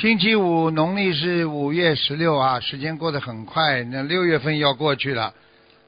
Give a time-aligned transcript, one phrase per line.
[0.00, 2.60] 星期五，农历是五月十六啊。
[2.60, 5.34] 时间过得很快，那六月份要过去了，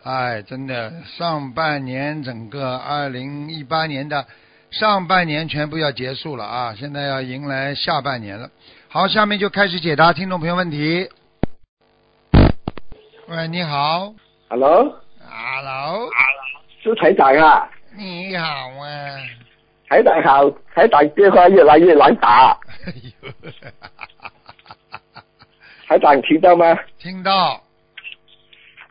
[0.02, 4.26] 哎，真的，上半年整个二零一八年的
[4.72, 8.50] 上半年全部要结束了啊，现在要迎来下半年了。
[8.88, 11.08] 好，下面就开始解答听众朋友问题。
[13.28, 14.12] 喂，你好
[14.48, 16.10] Hello，，Hello，
[16.82, 19.20] 是台长啊，你好啊。
[19.88, 22.56] 台长好，台长电话越来越难打，
[22.86, 22.92] 哎
[23.22, 23.30] 呦，
[25.90, 26.78] 台长听到吗？
[27.00, 27.60] 听到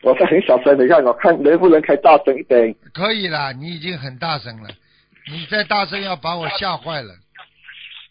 [0.03, 2.76] 我是很小声的，让我看能不能开大声一点。
[2.93, 4.68] 可以啦，你已经很大声了，
[5.32, 7.13] 你再大声要把我吓坏了。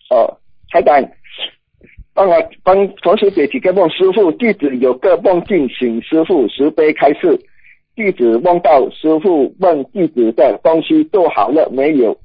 [0.09, 0.41] 哦，
[0.71, 1.07] 台长，
[2.15, 3.91] 帮我帮同学解几个梦。
[3.91, 7.39] 师傅，弟子有个梦境，请师傅慈悲开示。
[7.95, 12.19] 弟子梦到师傅问弟子的东西做好了没有，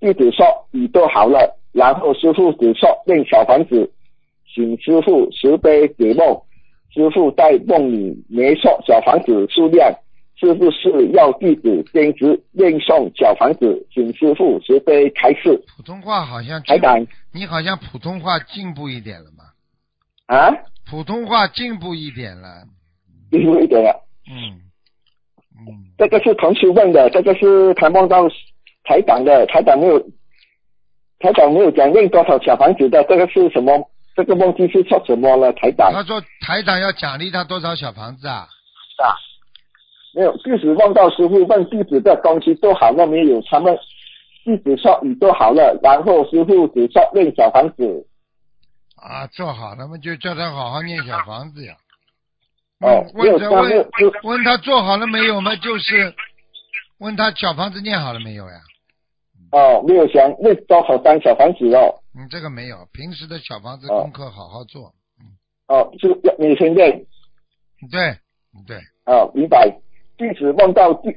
[0.00, 3.92] 弟子说已做好了，然后师傅只说念小房子，
[4.56, 6.40] 请师傅慈悲解梦。
[6.88, 9.94] 师傅在梦里没说小房子数量，
[10.34, 13.86] 是不是要弟子坚持念诵小房子？
[13.92, 15.62] 请师傅慈悲开示。
[15.76, 19.44] 普通话好像进，台长你好像普通话进步一点了嘛？
[20.34, 20.50] 啊，
[20.90, 22.64] 普通话进步一点了，
[23.30, 24.08] 进步一点了。
[24.30, 24.64] 嗯
[25.58, 28.26] 嗯，这个是同学问的，这个是他梦到
[28.84, 29.98] 台长的，台长没有，
[31.18, 33.90] 台长没有讲念多少小房子的，这个是什么？
[34.16, 35.52] 这个梦境是说什么了？
[35.52, 38.48] 台长他说台长要奖励他多少小房子啊
[39.04, 39.12] 啊？
[40.14, 43.78] 没有，弟子梦到师傅问弟子的东西做好了没有，他们
[44.44, 48.06] 弟子说已做好了，然后师傅只说念小房子。
[48.96, 51.74] 啊，做好了嘛，就叫他好好念小房子呀。
[52.80, 53.90] 哦嗯问他问
[54.22, 55.54] 问他做好了没有嘛？
[55.56, 56.14] 就是
[56.98, 58.60] 问他小房子念好了没有呀？
[59.52, 61.94] 哦，没有想念多好当小房子哦。
[62.18, 64.94] 嗯，这个没有，平时的小房子哦功课好好做。
[65.68, 67.04] 哦，是要每天念。
[67.90, 68.16] 对
[68.66, 69.78] 对，哦，明白。
[70.16, 71.10] 弟子梦到弟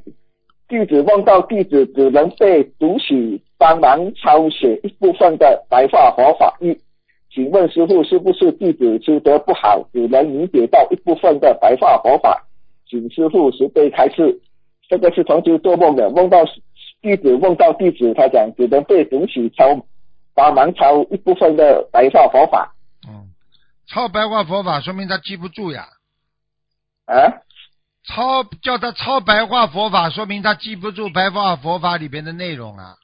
[0.68, 6.78] 弟子梦到弟子只能被读取帮忙抄写一部分的白话佛法义，
[7.34, 12.46] 请问师傅是不是弟子修得不好，只能理解到一部分的白话佛法？
[12.90, 14.42] 请师傅慈悲开示。
[14.90, 16.44] 这个是同修做梦的，梦到
[17.02, 19.86] 弟子梦到弟子，他讲只能被读取抄
[20.34, 22.74] 帮忙抄一部分的白话佛法
[23.08, 23.30] 嗯，
[23.88, 25.88] 抄白话佛法说明他记不住呀。
[27.06, 27.44] 啊。
[28.06, 32.96] 抄叫他抄白话佛法，说明他记不住白话佛法里边的内容啊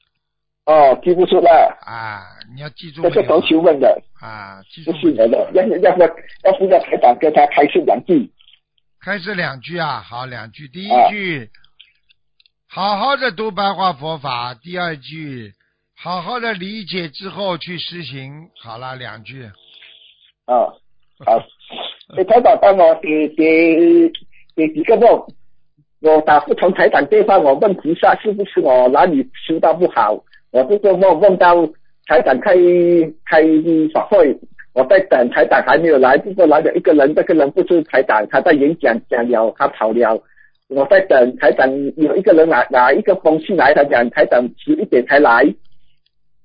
[0.65, 2.25] 哦，记不住了，啊！
[2.55, 4.01] 你要记住这是同没有修问的。
[4.19, 4.63] 啊？
[4.71, 8.31] 记住的，要要要要不要台长跟他开示两句？
[8.99, 10.67] 开始两句啊，好，两句。
[10.67, 11.51] 第一啊句，
[12.67, 15.53] 好好的读白话佛法；第二句，
[15.97, 18.49] 好好的理解之后去实行。
[18.61, 19.43] 好了，两句。
[20.45, 20.69] 啊，
[21.25, 21.41] 好，
[22.15, 24.11] 诶，台长帮我给给
[24.55, 25.25] 给几个梦，
[26.01, 30.23] 我打不同台长电话，我问菩萨是不是我哪里修到不好？
[30.51, 31.65] 我这个梦梦到
[32.05, 32.53] 台长开
[33.25, 33.41] 开
[33.93, 34.37] 法会，
[34.73, 40.21] 我在等台长还没有来，结果来了一个人，这个人不是台长，他在演讲讲了，他跑了。
[40.67, 41.67] 我在等台长，
[41.97, 45.43] 有一个人拿拿一个风信来，他讲台长迟一点才来，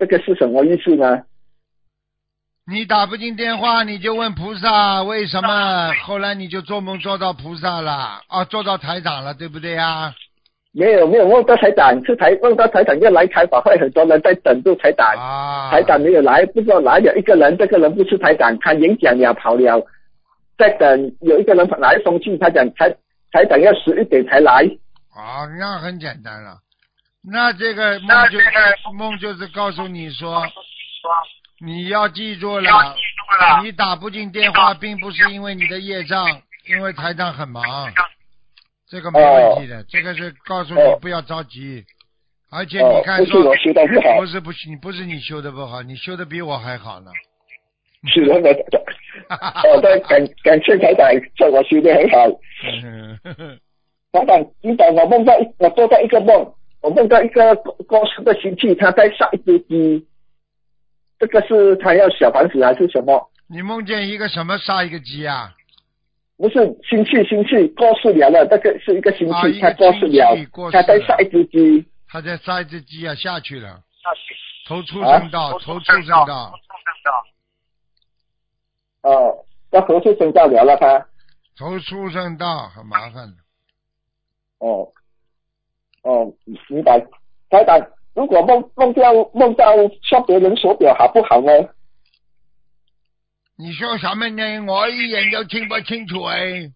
[0.01, 1.23] 这个是什么意思呢？
[2.67, 5.93] 你打不进电话，你就问菩萨为什么？
[6.05, 10.15] 后来你就做梦做到菩萨了，啊，做到台长了，对不对呀？
[10.73, 19.85] 没有没有问到台长，是台问到台长要来开法会，很多人在等住台长，啊，台长没有来，不知道来了一个人，这个人不是台长，他演讲了跑了，
[20.57, 22.89] 在等有一个人拿一封信，他讲台
[23.33, 24.65] 台长要十一点才来，
[25.13, 26.59] 啊，那很简单了。
[27.23, 28.39] 那这个梦就
[28.93, 30.43] 梦就是告诉你说，
[31.61, 32.95] 你要记住了，
[33.63, 36.27] 你打不进电话，并不是因为你的业障，
[36.69, 37.63] 因为台长很忙，
[38.89, 39.85] 这个没问题的。
[39.85, 41.85] 这个是告诉你哦不要着急，
[42.51, 47.11] 而且哦你，看说不是我修的不好不，是你不是你修的不好，你修的比我还好呢。
[48.09, 48.65] 是的，的，
[49.75, 51.07] 我在感感谢台长，
[51.37, 52.27] 说我修的很好。
[54.13, 60.07] 台长，你等我梦到一，我做到一个梦，我梦到一个过过世的亲戚，他在杀一只鸡，
[61.19, 63.31] 这个是他要小房子还是什么？
[63.49, 65.55] 你梦见一个什么杀一个鸡啊？
[66.37, 66.55] 不是
[66.89, 70.83] 星期星期过世了了，这个是一个星啊一个期他过世了星期过，世了。
[70.83, 73.83] 他在杀一只鸡，他在杀一只鸡啊下去了，
[74.67, 75.19] 投畜啊？
[75.19, 76.55] 生道，投出生道，
[79.03, 81.07] 哦，要何处生到了了他，
[81.59, 83.35] 投出生道很麻烦的。
[84.61, 84.89] 哦，
[86.03, 86.33] 哦，
[86.69, 86.99] 明白。
[87.51, 87.79] 台长，
[88.15, 89.67] 如果梦梦到梦到
[90.03, 91.53] 送别人手表好不好呢？
[93.57, 94.43] 你说什么呢？
[94.67, 96.71] 我一眼都听不清楚哎。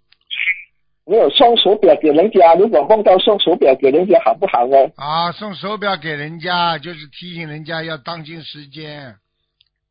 [1.06, 4.76] 没有送手表给人家，如果梦到送手表给人家好不好呢？
[4.96, 9.14] 啊，送手表给人家，就是提醒人家要当心时间，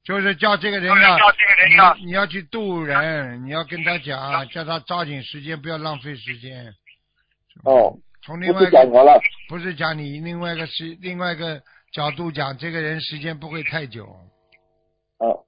[0.04, 6.74] 就是叫这个人要你你要去渡人，你要跟他讲，叫他抓紧时间，不要浪费时间。
[7.64, 7.96] 哦，
[8.26, 9.20] 从另不外一个是讲我了。
[9.50, 11.62] 不是讲你，另外一个是另外一个
[11.92, 14.06] 角度讲，这个人时间不会太久。
[15.20, 15.44] 哦，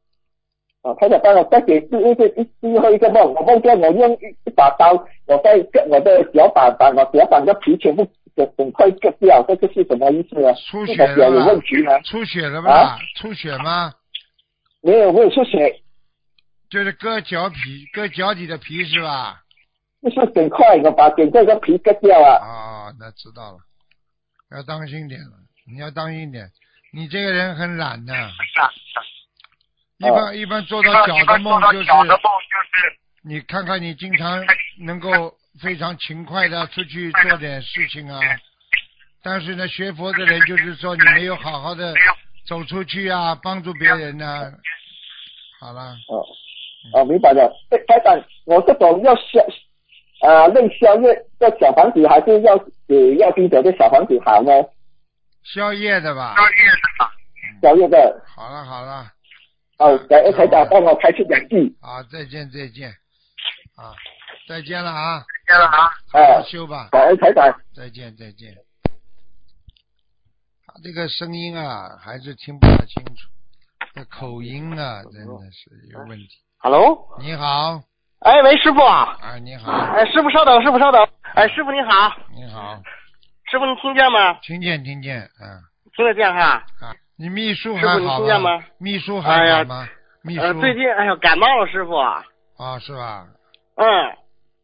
[0.83, 4.91] 哦，台长帮我再给第一个一最后一个梦，我梦见我用一一把刀，
[5.25, 8.05] 我在割我的脚板，把我脚板的皮全部
[8.35, 10.53] 整整块割掉，这个是什么意思呢？
[10.69, 11.45] 出血了有了？
[11.47, 11.99] 问题吗？
[12.01, 12.71] 出血了吗？
[12.71, 13.93] 啊出血吗？
[14.81, 15.81] 没有，没有出血，
[16.69, 19.41] 就是割脚皮，割脚底的皮是吧？
[20.05, 22.37] 就是整块，我把整个个皮割掉啊。
[22.37, 23.57] 啊，那知道了，
[24.55, 25.31] 要当心点了。
[25.67, 26.47] 你要当心点，
[26.93, 28.13] 你这个人很懒的。
[29.97, 31.89] 一般一般做到脚的梦就是，
[33.23, 34.45] 你看看你经常
[34.81, 38.19] 能够非常勤快的出去做点事情啊，
[39.23, 41.95] 但是呢，学佛的人就是说你没有好好的
[42.45, 44.51] 走出去啊，帮助别人呢、
[45.59, 46.23] 好了，哦，
[46.93, 47.51] 哦，明白了。
[47.71, 49.43] 哎，台长，我这种要消
[50.21, 52.57] 啊，内宵夜的小房子，还是要
[52.87, 54.51] 给要逼走的小房子好呢？
[55.43, 56.35] 宵夜的吧？
[57.61, 59.11] 宵夜的，好了好了，
[59.77, 61.75] 哦，感恩台长帮我开出两句。
[61.81, 62.89] 好，再见再见，
[63.75, 63.93] 啊，
[64.47, 66.89] 再见了啊，再见了啊好好修吧。
[66.91, 67.45] 感恩台长。
[67.75, 68.55] 再见再见。
[70.65, 73.29] 他这个声音啊，还是听不太清楚，
[73.93, 76.29] 这口音啊，真的是有问题。
[76.57, 77.81] Hello，你好，
[78.25, 82.75] 哎喂，师傅啊，啊，你好，哎师傅稍等，师傅稍等，哎师傅你好，你好，
[83.51, 84.33] 师傅你听见吗？
[84.41, 85.61] 听见听见，嗯
[85.95, 86.63] 听得见哈？
[86.81, 88.63] 啊，你秘书还师傅你好听见吗？
[88.79, 89.87] 秘书哎呀还好吗？
[90.23, 91.95] 秘呃，书最近哎呦感冒了，师傅。
[91.95, 92.23] 啊，
[92.79, 93.27] 是吧？
[93.75, 93.85] 嗯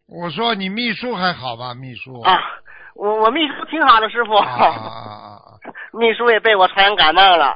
[0.08, 1.76] 我说你秘书还好吧？
[1.76, 2.34] 秘书啊，
[2.96, 4.36] 我我秘书挺好的，师傅。
[4.38, 5.06] 啊啊啊
[5.38, 5.40] 啊！
[5.94, 7.56] 秘书也被我传染感冒了。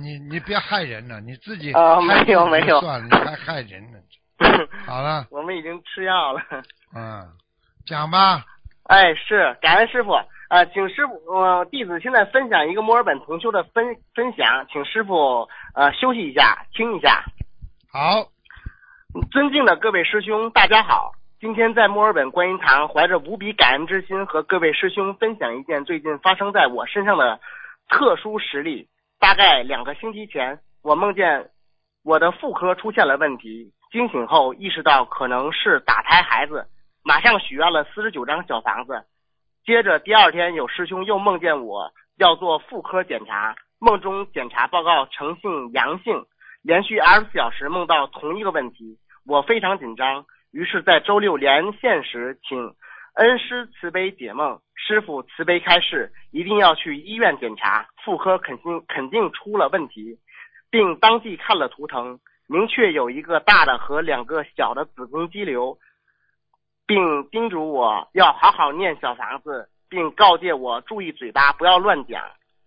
[0.00, 3.98] 你你别害人了，你自己啊害没有没有算了，你还害人呢。
[4.86, 6.40] 好了，我们已经吃药了。
[6.94, 7.26] 嗯，
[7.86, 8.44] 讲吧。
[8.84, 10.12] 哎，是感恩师傅。
[10.48, 13.84] 呃，请师傅，呃，弟子现在分享一个墨尔本同修的分
[14.14, 17.22] 分享，请师傅呃休息一下，听一下。
[17.92, 18.28] 好，
[19.30, 21.12] 尊敬的各位师兄，大家好！
[21.38, 27.38] 今天在墨尔本观音堂，怀着无比感恩之心，和各位师兄分享一件最近发生在我身上的
[27.90, 28.88] 特殊实例。
[29.18, 31.50] 大概两个星期前，我梦见
[32.04, 36.68] 我的妇科出现了问题，惊醒后意识到可能是打胎孩子，
[37.02, 39.04] 马上许愿了四十九张小房子。
[39.64, 46.24] 接着第二天，有师兄又梦见我要做妇科检查，梦中检查报告呈性阳性，
[46.62, 52.72] 连续二十四小时梦到同一个问题，我非常紧张，于是，在周六连线时，请
[53.18, 60.16] 恩师慈悲解梦，师傅慈悲开示，一定要去医院检查，妇科肯定肯定出了问题，
[60.70, 65.78] 并当即看了图腾，明确有一个大的和两个小的子宫肌瘤，
[66.86, 72.22] 并叮嘱我要好好念小房子，并告诫我注意嘴巴，不要乱讲。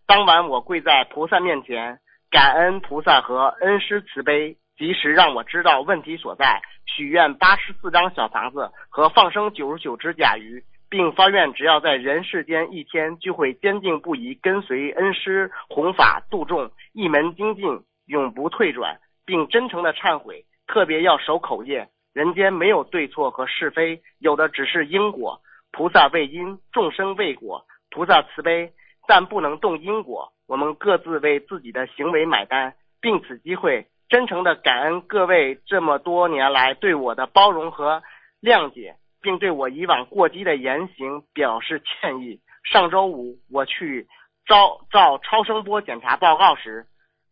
[0.05, 1.98] 当晚，我跪在菩萨面前，
[2.29, 21.88] 感恩菩萨和恩师慈悲，及时让我知道问题所在，许愿八十四张小房子和放生九十九只甲鱼，并发愿只要在人世间一天，就会坚定不移跟随恩师弘法度众，一门精进，永不退转，并真诚的忏悔，特别要守口业。
[22.12, 25.42] 人间没有对错和是非，有的只是因果。
[25.72, 27.68] 菩萨为因，众生为果。
[27.92, 28.74] 菩萨慈悲，
[29.08, 30.34] 但不能动因果。
[30.48, 38.03] 我们各自为自己的行为买单，并此机会，真诚的感恩各位这么多年来对我的包容和
[38.41, 42.41] 谅解，并对我以往过激的言行表示歉意。
[42.65, 44.10] 上周五我去
[44.46, 46.88] 照照超声波检查报告时，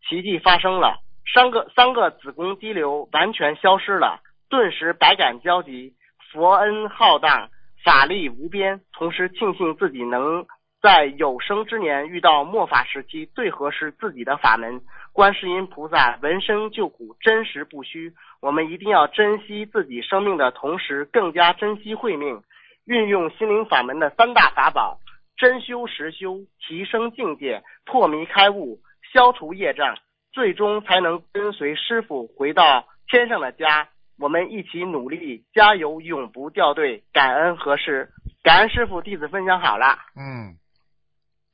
[0.07, 1.01] 奇迹发生了，
[1.33, 4.21] 三个三个子宫肌瘤完全消失了。
[4.49, 5.95] 顿时百感交集，
[6.31, 7.49] 佛恩浩荡，
[7.83, 8.79] 法力无边。
[8.93, 10.45] 同时庆幸自己能
[10.81, 14.79] 在有生之年遇到末法时期最合适自己的法门。
[15.19, 18.13] 观世音菩萨闻声救苦，真实不虚。
[18.39, 22.41] 我们一定要珍惜自己生命的同时，更加珍惜慧命，
[22.85, 24.97] 运用心灵法门的三大法宝：
[25.35, 28.79] 真修实修，提升境界，破迷开悟，
[29.11, 29.97] 消除业障，
[30.31, 33.89] 最终才能跟随师傅回到天上的家。
[34.17, 37.03] 我们一起努力，加油，永不掉队。
[37.11, 38.07] 感恩合适，
[38.41, 39.97] 感恩师傅，弟子分享好了。
[40.15, 40.55] 嗯，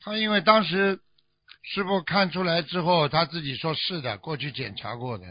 [0.01, 1.00] 他因为当时
[1.74, 5.25] 师傅看出来之后，他自己说是的，过去检查过的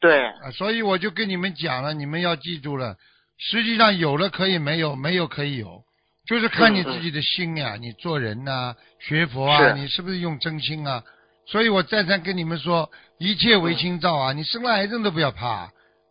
[0.00, 2.96] 对，啊，所以我就跟你们讲了，你们要记住了，
[3.38, 5.82] 实际上有了可以没有，没有可以有，
[6.26, 11.02] 就是看你自己的心呀，你做人呐、学佛啊，是你是不是用真心啊？
[11.46, 15.70] 所以我再三跟你们说，一切唯心造啊，你生了癌症都不要怕，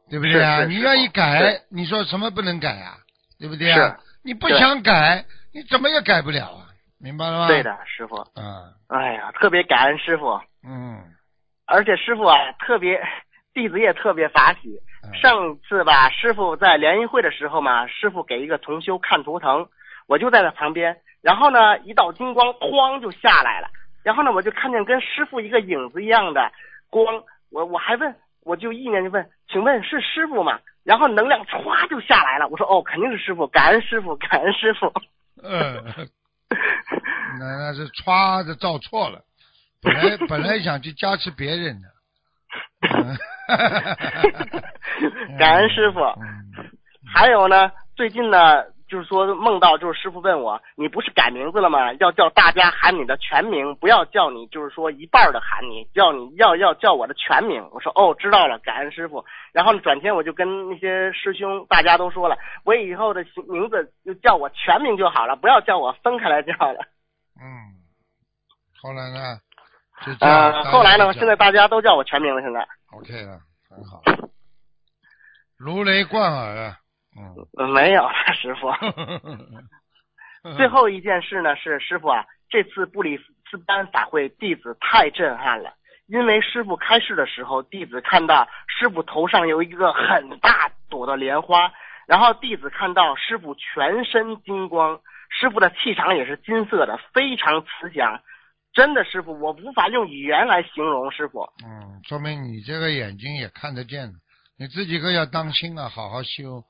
[0.09, 0.65] 对不对啊？
[0.65, 2.97] 你愿意改，你说什么不能改啊？
[3.39, 3.99] 对不对啊？
[4.23, 6.62] 你不想改，你怎么也改不了啊？
[7.03, 7.47] 明白了吗？
[7.47, 7.61] 对。
[7.61, 8.15] 的，师傅。
[8.35, 11.03] 嗯，哎呀，特别感恩师傅，嗯，
[11.65, 13.03] 而且师傅啊，特别
[13.53, 14.69] 弟子也特别法喜。
[15.03, 19.67] 嗯上次吧，师傅在联谊会的时候嘛，师傅给一个同修看图腾，
[20.07, 23.67] 我就在他旁边，然后呢，一道金光哐就下来了，
[24.01, 26.49] 然后呢，我就看见跟师傅一个影子一样的
[26.89, 30.61] 光，我我还问，我就意念就问，请问是师傅吗？
[30.85, 34.91] 然后能量歘就下来了，我说哦，肯定是师傅，感恩师傅，感恩师傅。
[35.43, 35.83] 嗯，
[37.39, 39.21] 那那是歘的照错了，
[39.81, 41.87] 本来本来想去加持别人的。
[42.89, 43.17] 嗯
[45.37, 46.69] 感恩师傅嗯
[47.15, 48.63] 还有呢，最近呢，
[48.93, 51.91] 就是说梦到，就是师傅问我，你不是改名字了吗？
[51.93, 57.67] 要叫大家喊你的全名，不要叫你就是说一半的喊你，叫你要要叫我的全名。
[57.71, 59.25] 我说哦，知道了，感恩师傅。
[59.51, 66.85] 然后转天我就跟那些师兄大家都说了，我以后的名字就叫我全名就好了，不要叫我分开来叫了。
[67.41, 67.73] 嗯，
[68.79, 69.39] 后来呢？
[70.19, 72.59] 呃，后来呢，现在大家都叫我全名了，现在。
[72.91, 74.03] OK 了，很好，
[75.57, 76.77] 如雷贯耳啊。
[77.17, 77.47] 嗯。
[77.57, 78.71] 呃没有了， 师傅。
[80.57, 83.17] 最后一件事呢是师傅啊，这次布里
[83.49, 85.73] 斯班法会弟子太震撼了，
[86.07, 91.71] 因为师傅开示的时候，弟子看到师傅头上有一个很大朵的莲花，
[92.07, 98.19] 然后弟子看到师傅全身金光，师傅的气场也是金色的，非常慈祥。
[98.73, 101.47] 真的，师傅，我无法用语言来形容，师傅。
[101.63, 104.11] 嗯，说明你这个眼睛也看得见，
[104.57, 106.65] 你自己可要当心啊，好好修。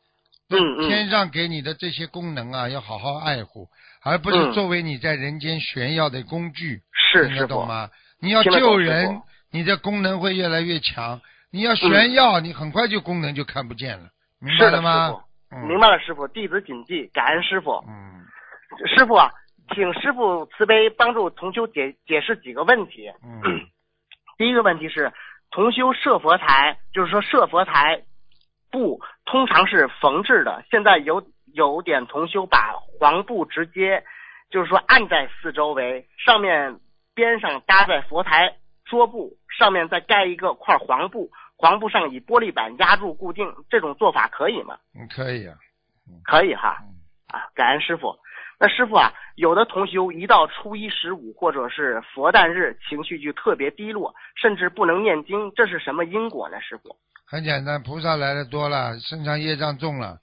[0.50, 0.90] 嗯嗯。
[0.90, 3.68] 天上给你的这些功能啊，要好好爱护，
[4.04, 4.54] 而不是嗯。
[4.54, 6.82] 作为你在人间炫耀的工具。
[7.14, 7.90] 听是师傅，得懂吗？
[8.20, 9.22] 你要救人，
[9.52, 11.20] 你的功能会越来越强；
[11.52, 14.10] 你要炫耀，你很快就功能就看不见了，
[14.40, 15.24] 明白是的，师了吗？
[15.68, 17.84] 明白了，师傅，弟子谨记，感恩师傅。
[17.88, 18.26] 嗯，
[18.96, 19.30] 师傅啊，
[19.76, 23.08] 请师傅慈悲帮助同修解解释几个问题。
[23.24, 23.42] 嗯。
[24.36, 25.14] 第一个问题是，
[25.52, 28.02] 同修设佛台，就是说设佛台
[28.74, 34.04] 布通常是缝制的，现在有有点同修把黄布直接
[34.50, 36.80] 就是说按在四周围，上面
[37.14, 44.80] 边上搭在佛台桌布，上面再盖一个块黄布，黄布上以玻璃板压住固定，这种做法可以吗？
[44.96, 45.56] 嗯，可以啊。
[46.24, 46.80] 可以哈。
[46.82, 46.90] 嗯
[47.30, 48.18] 啊，感恩师傅。
[48.64, 56.62] 那师傅啊，有的同修一到初一十五或者是佛诞日，情绪就特别低落，甚至不能念经，这是什么因果呢？
[56.62, 56.96] 师傅？
[57.28, 60.18] 很简单，菩萨来的多了，身上业障重了，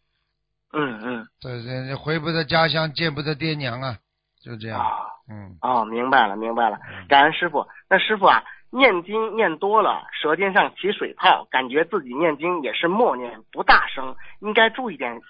[0.73, 3.99] 嗯嗯对对回不得家乡，见不得爹娘啊，
[4.43, 4.81] 就这样。
[4.81, 4.89] 啊
[5.29, 7.67] 嗯，哦，明白了明白了嗯，感恩师傅。
[7.91, 15.21] 那师傅啊，念经念多了，舌尖上起水泡，感觉自己念经也是默念，不大声，应该注意点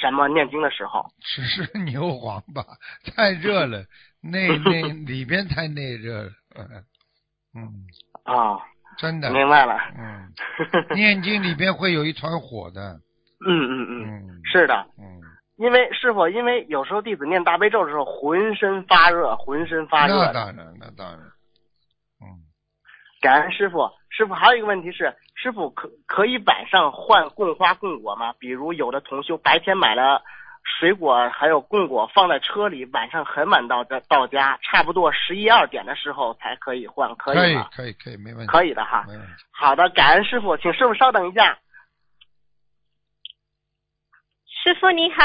[0.00, 0.28] 什么？
[0.28, 1.04] 念经的时候？
[1.20, 2.64] 只是牛黄吧，
[3.14, 3.84] 太热了，
[4.20, 6.30] 内内里边太内热了。
[7.54, 7.86] 嗯，
[8.24, 8.58] 啊、
[8.98, 9.30] 真的。
[9.30, 9.78] 明白了。
[9.96, 10.32] 嗯，
[10.94, 13.00] 念经里边会有一团火的。
[13.46, 14.74] 嗯嗯嗯，嗯，是的。
[14.98, 15.20] 嗯，
[15.56, 20.14] 因为师傅，因为有时候弟子念大悲咒的时候，浑身发热，浑身发热。
[20.26, 21.18] 那当然，那当然。
[22.22, 22.24] 嗯，
[23.20, 28.32] 感恩师傅，师傅还有一个问题是，师傅可可以晚上换供花供果吗？
[28.38, 30.22] 比如有的同修白天买了
[30.80, 37.68] 水果还有供果放在车里，晚上很晚到家到家，差不多十一二点的时候才可以换，可可以吗？
[37.70, 38.50] 可以，可以，没问题。
[38.50, 39.04] 可以的哈。
[39.52, 41.58] 好的，感恩师傅，请师傅稍等一下。
[44.48, 45.22] 师傅你好，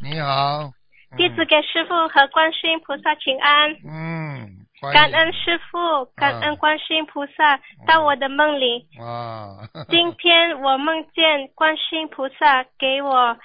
[0.00, 0.70] 你好。
[1.16, 8.86] 弟子给师傅和观世音菩萨请安，嗯，感恩师傅，感恩观世音菩萨到我的梦里。
[9.00, 9.58] 啊。
[9.90, 13.36] 今天我梦见观世音菩萨给我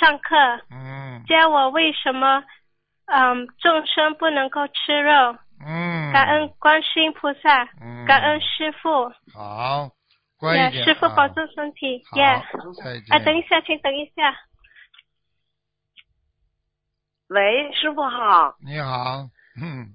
[0.00, 0.36] 上课，
[0.70, 2.44] 嗯教我为什么
[3.06, 5.36] 嗯众生不能够吃肉。
[5.66, 9.88] 嗯感恩观世音菩萨，嗯，感恩师傅，好，
[10.38, 10.84] 乖耶一点。
[10.84, 12.42] 师傅啊保重身体，好耶。
[12.82, 13.16] 再见。
[13.16, 14.34] 啊，等一下，请等一下。
[17.28, 19.26] 喂，师傅好，你好，
[19.60, 19.88] 嗯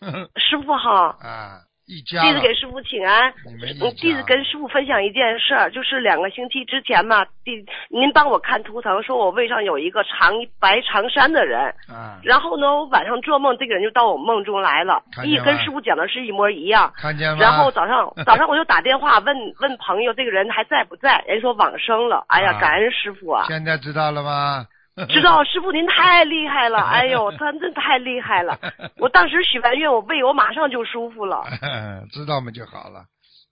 [0.36, 3.32] 师傅好，啊，一家了弟子给师傅请安。
[3.46, 16.92] 你们一嗯，弟家子跟师傅分享一件事儿，就是两个星期之前嘛，弟您帮我看图腾，说我胃上有一个长白长衫的人，啊，然后呢，我晚上做梦，这个人就到我梦中来了，一跟师傅讲的是一模一样。
[16.96, 17.38] 看见吗？
[17.40, 21.24] 然后早上 早上我就打电话问问朋友，这个人还在不在？
[21.26, 22.24] 人说往生了。
[22.28, 23.46] 哎呀，啊感恩师傅啊！
[23.48, 24.66] 现在知道了吗？
[25.08, 28.58] 知道师傅您太厉害了，哎呦，他真太厉害了！
[28.98, 31.42] 我当时许完愿，我胃我马上就舒服了。
[32.12, 33.04] 知道嘛就好了，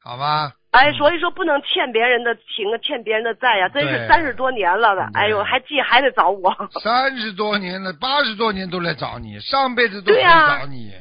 [0.03, 0.53] 好吗？
[0.73, 6.53] 哎，所以说不能欠别人的情，欠别人的债呀，真是三十多年了的，对哎呦，还记还得找我。
[6.83, 10.93] 三十多年了，八十多年都来找你，上辈子都来找你，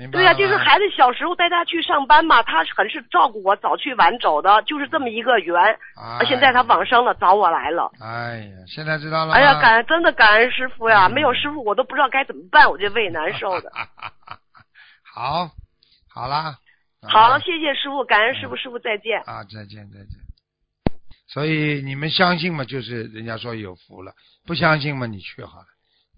[0.00, 5.54] 明白对呀、就是孩子小时候带他去上班嘛，他很是照顾我，早去晚走的，就是这么一个缘。
[5.94, 7.92] 哎现在他往生了，找我来了。
[8.00, 9.34] 哎呀，现在知道了？
[9.34, 11.06] 哎呀，感恩真的感恩师傅呀！
[11.06, 13.70] 嗯没有师傅我都不知道该怎么办，我这胃难受的。
[15.04, 15.50] 好，
[16.08, 16.56] 好啦，
[17.02, 19.20] 好了，谢谢师傅，感恩师傅，师傅再见。
[19.26, 20.16] 啊，再见再见。
[21.28, 24.12] 所以你们相信嘛，就是人家说有福了；
[24.46, 25.66] 不相信嘛，你去好了。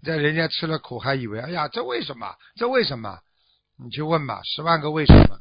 [0.05, 2.33] 在人家吃了苦，还以为哎呀，这为什么？
[2.55, 3.19] 这为什么？
[3.77, 5.39] 你去问吧，十万个为什么。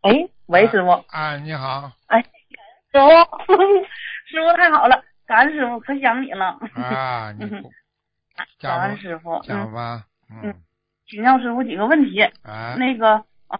[0.00, 3.54] 哎，喂，师傅，啊，你好，哎师傅，
[4.26, 6.58] 师傅太好了，感恩师傅，可想你了。
[6.74, 7.48] 啊，你
[8.60, 10.40] 感恩师傅，嗯，讲吧，嗯。
[10.44, 10.54] 嗯，
[11.06, 12.20] 请教师傅几个问题。
[12.42, 13.58] 啊，那个啊，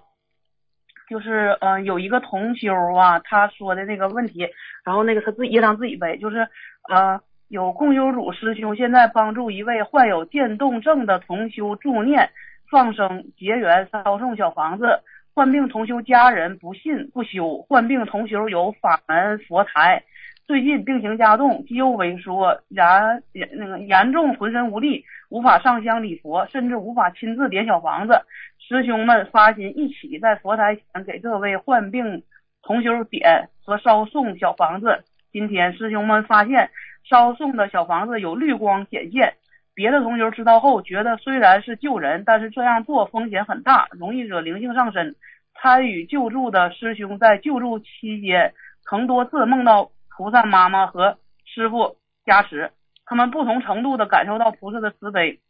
[1.09, 4.49] 就是呃，有一个同修啊，他说的那个问题，
[4.85, 6.49] 然后那个他自己业障自己背，就是
[6.88, 12.30] 呃，有共修组师兄现在帮助一位患有渐冻症的同修助念、
[12.70, 15.00] 放生、结缘、烧送小房子。
[15.34, 20.04] 患病同修家人不信不修，患病同修有法门佛台。
[20.46, 28.20] 最近病情加重，肌肉萎缩，严那个严重浑身无力，无法上香礼佛，甚至无法亲自点小房子。
[28.61, 32.22] 师兄们发心一起在佛台前给这位患病
[32.62, 35.02] 同修点和烧送小房子。
[35.33, 36.70] 今天师兄们发现
[37.09, 39.35] 烧送的小房子有绿光显现，
[39.75, 45.14] 别的同学知道后觉得虽然是救人，但是这样做风险很大，容易惹灵性上身。
[45.61, 52.73] 参与救助的师兄在救助期间曾多次梦到菩萨妈妈和师傅加持，
[53.07, 55.40] 他们不同程度的感受到菩萨的慈悲。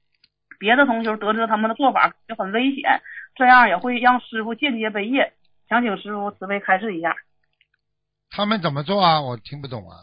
[0.59, 3.01] 别的同学得知他们的做法就很危险，
[3.35, 5.33] 这样也会让师傅间接背业。
[5.69, 7.17] 想请师傅慈悲开示一下。
[8.31, 9.21] 他们怎么做啊？
[9.21, 9.97] 我听不懂啊。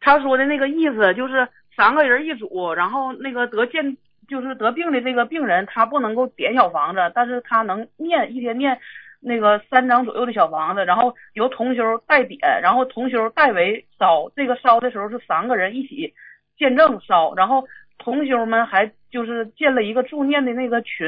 [0.00, 3.96] 他说的那个意思就是三个人一组，然后那个得见
[4.28, 8.78] 就是得病的这个病人，他不能够点小房子，但是他能念一天念
[9.20, 14.30] 那个三张左右的小房子，然后由同修代点，然后同修代为烧。
[14.36, 16.14] 这个烧的时候是三个人一起
[16.56, 17.66] 见证烧，然后
[17.98, 21.06] 同修们还就是建了一个助念的那个群，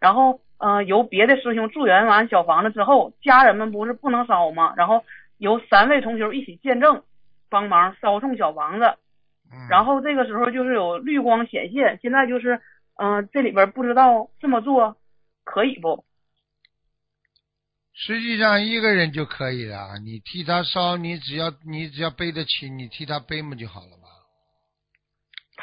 [0.00, 4.74] 然后呃由别的师兄助缘完小房子之后，家人们不是不能烧吗？
[4.76, 5.04] 然后
[5.38, 7.02] 由三位同修一起见证。
[7.48, 8.84] 帮忙烧送小房子，
[9.52, 11.98] 嗯、然后这个时候就是有绿光显现。
[12.02, 12.60] 现在就是，
[12.96, 14.96] 嗯、呃，这里边不知道这么做
[15.44, 16.04] 可以不？
[17.98, 24.02] 实际上一个人就可以了，你替他烧，你只要你只要背得起，你替他背嘛就好了吧。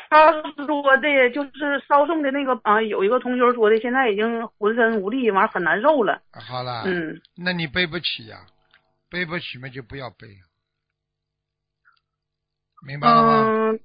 [0.09, 0.31] 他
[0.65, 6.21] 说的就是烧送的那个啊、呃，有一个同学说的，现在已经浑身无力，完很难受了。
[6.31, 8.49] 好了，嗯，那你背不起呀、啊，
[9.11, 10.27] 背不起嘛就不要背。
[12.85, 13.43] 明白了吗？
[13.47, 13.79] 嗯、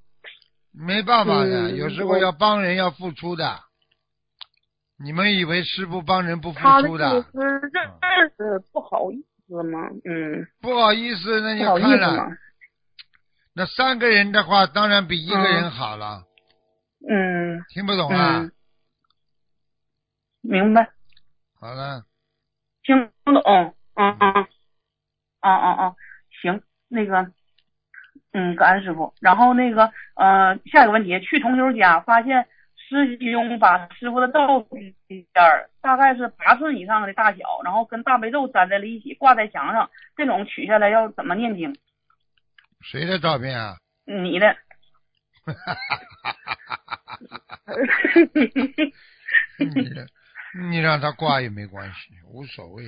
[0.73, 3.61] 没办法的，嗯、有时候要帮人要付出的。
[5.01, 7.09] 你们以为师傅帮人不付出的？
[7.09, 9.89] 他的意思不好意思吗？
[10.05, 12.29] 嗯，不好意思，那就看了。
[13.55, 16.25] 那三个人的话，当然比一个人好了。
[17.09, 17.65] 嗯。
[17.69, 18.41] 听不懂啊？
[18.41, 18.53] 嗯、
[20.43, 20.91] 明白。
[21.61, 22.05] 好了。
[22.83, 23.43] 听不懂。
[23.95, 24.47] 嗯嗯。
[25.41, 25.95] 嗯嗯嗯！
[26.43, 27.33] 行，那个。
[28.33, 29.15] 嗯，感恩师傅。
[29.21, 34.95] 然后那个呃，下一个问题，去同修家发现师兄把师傅的照片
[35.81, 39.91] 大概是八寸以上的大小，然后跟大悲咒粘在了一起，挂在墙上。
[40.15, 41.75] 这种取下来要怎么念经？
[42.83, 43.77] 谁的照片啊？
[44.05, 44.57] 你的。
[49.59, 52.85] 你你让他挂也没关系，无所谓。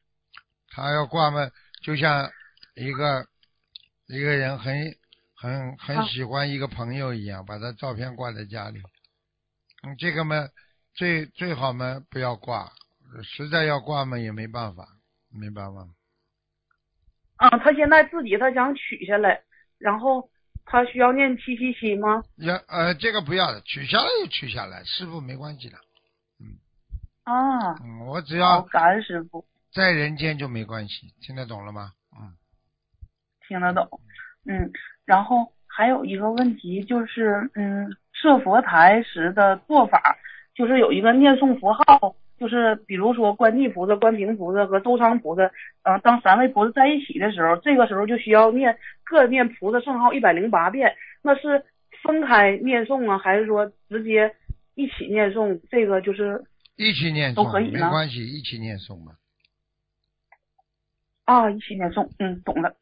[0.70, 1.50] 他要挂嘛，
[1.82, 2.30] 就像
[2.74, 3.26] 一个。
[4.08, 4.94] 一个人很
[5.34, 8.80] 很很啊喜欢一个朋友一样，把他照片挂在家里。
[9.82, 10.48] 嗯，这个嘛，
[10.94, 12.72] 最最好嘛不要挂，
[13.22, 14.86] 实在要挂嘛也没办法，
[15.30, 15.88] 没办法？
[17.36, 19.42] 啊，他现在自己他想取下来，
[19.78, 20.30] 然后
[20.64, 22.22] 他需要念七七七吗？
[22.36, 25.76] 要呃这个不要的，取下来就取下来，师傅没关系的。
[26.40, 26.56] 嗯
[27.24, 31.92] 啊，嗯，我只，要感恩师傅，在人间就没关系，听得懂了吗？
[33.46, 34.00] 嗯，听得懂。
[34.46, 34.70] 嗯，
[35.04, 40.16] 然后还有一个问题就是，嗯，设佛台时的做法，
[40.54, 45.50] 就是有一个念诵佛号，就是比如说观地菩萨、观平菩萨和周仓菩萨，
[45.82, 51.64] 呃，当三位菩萨在一起的时候，这个时候就需要念各念菩萨圣号一百零八遍，那是
[52.02, 54.34] 分开念诵啊，还是说直接
[54.74, 55.60] 一起念诵？
[55.70, 56.44] 这个就是
[56.76, 59.12] 一起念诵都可以呢没关系，一起念诵嘛。
[61.24, 62.76] 啊，一起念诵，嗯，懂了。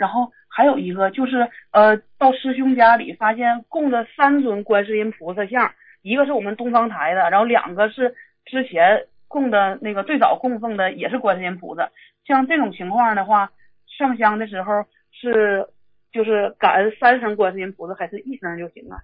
[0.00, 11.90] 然后还有一个就是，呃，到师兄家里发现供着三尊观世音菩萨像，一个是我们东方台的，然后两个是之前供的那个最早供奉的也是观世音菩萨。
[12.24, 13.52] 像这种情况的话，
[13.98, 14.72] 上香的时候
[15.12, 15.68] 是
[16.12, 18.96] 就是感恩三声观世音菩萨，还是一声就行啊？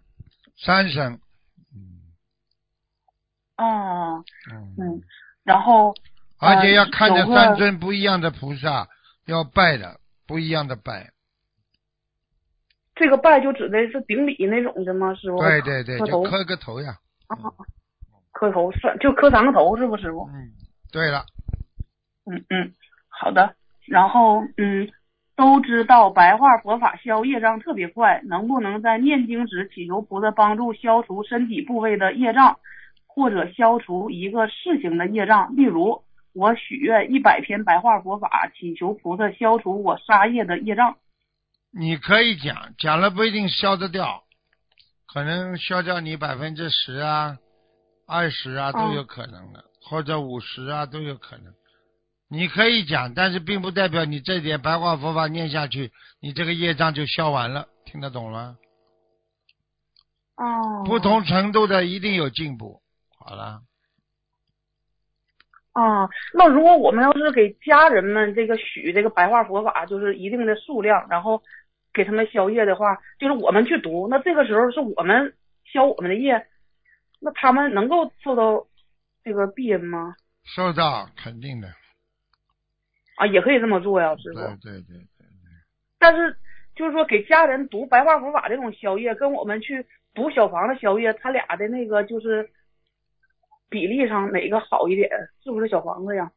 [0.57, 1.21] 三声，
[1.75, 2.01] 嗯
[3.57, 4.17] 啊，
[4.51, 5.03] 嗯嗯，
[5.45, 5.95] 然后
[6.41, 8.89] 而且要看着三尊不一样的菩萨，
[9.27, 11.11] 要拜的不一样的拜。
[12.95, 15.15] 这个拜就指的是顶礼那种的吗？
[15.15, 15.39] 师傅？
[15.39, 16.97] 对对对，就磕个头呀。
[17.27, 17.37] 啊，
[18.33, 20.29] 磕头算就磕三个头是不，师傅？
[20.33, 20.51] 嗯，
[20.91, 21.27] 对了，
[22.25, 22.73] 嗯嗯，
[23.09, 23.55] 好的。
[23.87, 24.89] 然后嗯，
[25.37, 32.59] 都知道白话佛法消业障特别快，能不能在念经时祈求菩萨帮助消除身体部位的业障，
[33.07, 35.55] 或者消除一个事情的业障？
[35.55, 36.03] 例如，
[36.37, 40.99] 我许愿一百篇白话佛法，祈求菩萨消除我杀业的业障。
[41.72, 44.22] 你可以讲，讲了不一定消得掉，
[45.07, 47.38] 可能消掉你百分之十啊、
[48.07, 51.55] 二十啊都有可能的，或者五十啊都有可能。
[52.29, 58.59] 你可以讲，但是并不代表你这点白话佛法念下去，你这个业障就消完了，听得懂吗？
[60.37, 62.83] 哦，不同程度的一定有进步。
[63.18, 63.62] 好了，
[65.77, 71.43] 啊，那如果我们要是给家人们这个许这个白话佛法，就是一定的数量，然后
[71.93, 75.35] 给他们消业的话，就是我们去读，那这个时候是我们
[75.71, 76.47] 消我们的业，
[77.21, 78.67] 那他们能够受到
[79.23, 80.15] 这个庇荫吗？
[80.57, 81.69] 收到肯定的，
[83.19, 84.49] 啊，也可以这么做呀，师对傅。
[84.62, 85.27] 对对对。
[85.99, 86.35] 但是
[86.75, 89.85] 就是说给家人读白话佛法这种消业，跟我们去
[90.15, 92.49] 读小房子消业，他俩的那个就是
[93.68, 95.09] 比例上哪个好一点？
[95.42, 96.31] 是不是小房子呀？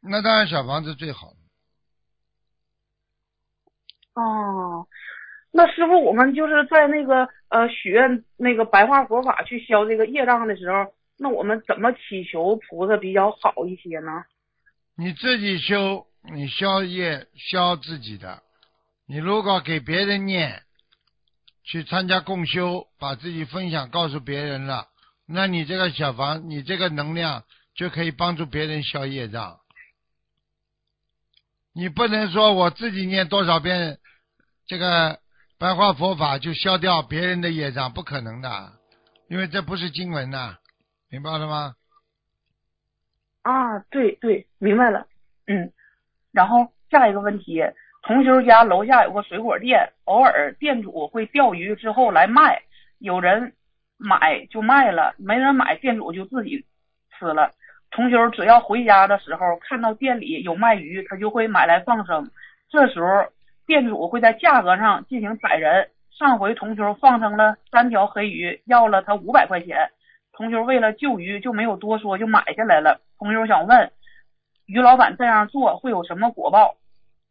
[0.00, 1.32] 那当然小房子最好。
[4.14, 4.86] 哦，
[5.50, 14.24] 那师傅，我们就是在那个呃许愿那个白话佛法去消这个业障的时候，那我们怎么祈求菩萨比较好一些呢？
[14.96, 18.42] 你自己修，你消业消自己的。
[19.06, 20.62] 你如果给别人念，
[21.64, 24.88] 去参加共修，把自己分享告诉别人了，
[25.26, 29.58] 那你这个小房，你这个能量就可以帮助别人消业障。
[31.74, 33.98] 你不能说我自己念多少遍
[34.66, 35.18] 这个
[35.58, 38.72] 白话佛法就消掉别人的业障，不可能的，
[39.28, 40.58] 因为这不是经文呐、
[41.08, 41.74] 明白了吗？
[43.42, 45.06] 啊，对对，明白了。
[45.46, 45.72] 嗯，
[46.30, 47.62] 然后下一个问题，
[48.02, 52.62] 同修家楼下有个水果店，偶尔店主会钓鱼之后来卖，
[52.98, 53.54] 有人
[54.02, 56.64] 买就卖了，没人买店主就自己
[57.18, 57.50] 吃了。
[57.90, 62.30] 同修只要回家的时候看到店里有卖鱼，他就会买来放生。
[62.68, 63.06] 这时候
[63.66, 65.90] 店主会在价格上进行宰人。
[66.10, 69.90] 上回同修放生了三条黑鱼，要了他五百块钱。
[70.32, 73.00] 同修为了救鱼就没有多说，就买下来了。
[73.18, 73.92] 同修想问，
[74.66, 76.76] 于老板这样做会有什么果报？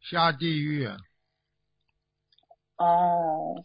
[0.00, 0.88] 下地狱。
[2.76, 3.62] 哦，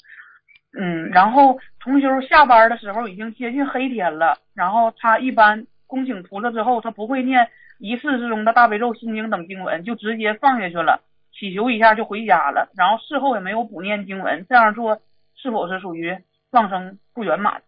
[0.80, 11.02] 嗯，然后同修下班的时候已经接近黑天了，然后他一般恭请菩萨之后，他不会念仪式之中的大悲咒、心经等经文，就直接放下去了，
[11.34, 15.02] 祈求一下就回家了，然后事后也没有补念经文，这样做
[15.36, 16.18] 是否是属于
[16.52, 17.64] 放生不圆满？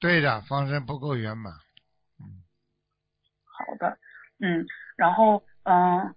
[0.00, 1.52] 对的，放生不够圆满。
[3.44, 3.98] 好的，
[4.40, 4.66] 嗯，
[4.96, 6.14] 然后嗯。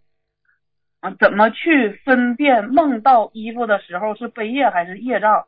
[1.02, 5.46] 啊，怎么去分辨梦到衣服的时候是悲业还是业障？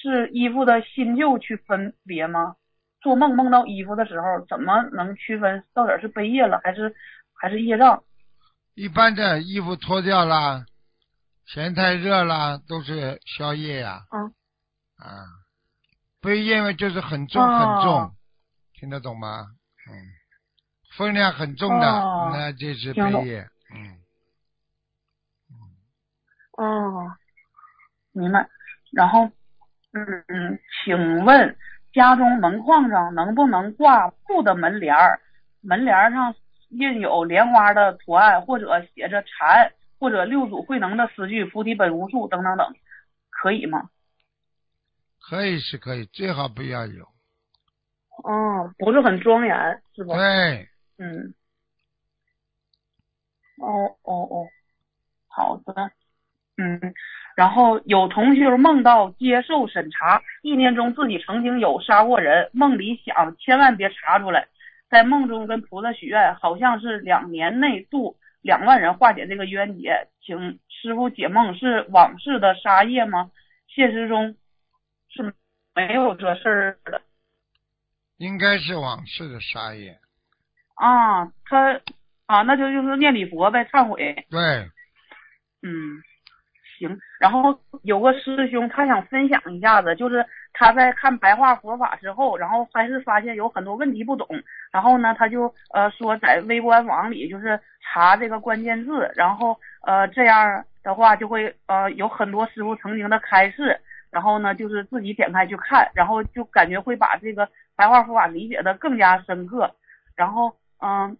[0.00, 2.56] 是衣服的新旧去分别吗？
[3.00, 6.94] 做梦梦到衣服的时候，怎么能区分到底是背业了还是
[7.34, 8.02] 还是业障？
[8.74, 10.64] 一般的衣服脱掉了，
[11.46, 14.24] 嫌太热了，都是宵夜呀、嗯
[14.98, 15.26] 啊。
[16.20, 18.16] 背业嘛就是很重哦很重，
[18.74, 19.46] 听得懂吗？
[19.88, 19.94] 嗯，
[20.96, 23.48] 分量很重的，哦那就是背业。
[23.74, 23.98] 嗯，
[26.56, 27.16] 哦，
[28.12, 28.48] 明白。
[28.90, 29.30] 然后，
[29.92, 31.56] 嗯嗯，请问
[31.92, 35.20] 家中门框上能不能挂布的门帘儿？
[35.60, 36.34] 门帘儿上
[36.68, 42.74] 印有莲花的图案，或者写着禅，或者六祖慧能的诗句“菩提本无树”等等等，
[43.30, 43.90] 可以吗？
[45.20, 47.04] 可以是可以，最好不要有。
[48.24, 50.14] 哦，不是很庄严，是吧？
[50.14, 51.34] 对，嗯。
[53.58, 54.46] 哦哦哦，
[55.26, 55.90] 好的。
[56.58, 56.92] 嗯，
[57.36, 64.48] 然后有同学梦到接受审查，意念中自己曾经有杀过人，梦里想千万别查出来，
[64.90, 73.30] 在梦中跟菩萨许愿，好像是两年内度两万人化解这个冤结，请师傅解梦是往事的杀业吗？
[73.68, 74.34] 现实中
[75.08, 75.32] 是
[75.74, 77.00] 没有这事儿的
[78.16, 79.96] 应该是往事的杀业。
[80.74, 81.80] 啊，他
[82.26, 84.26] 啊，那就就是念礼佛呗，忏悔。
[84.28, 84.40] 对，
[85.62, 86.02] 嗯，
[86.78, 86.98] 行。
[87.18, 94.26] 然后有个师兄，他想分享一下子，就是他在看白话佛法之后，然后还是发现有很多问题不懂，
[94.72, 103.78] 然后呢，他就呃说在微观网里就是查这个关键字，然后呃这样的话就会呃有很多师傅曾经的开示，
[104.10, 109.70] 然后呢就是自己点开去看，然后就感觉会把这个白话佛法理解的更加深刻，
[110.16, 111.16] 然后嗯、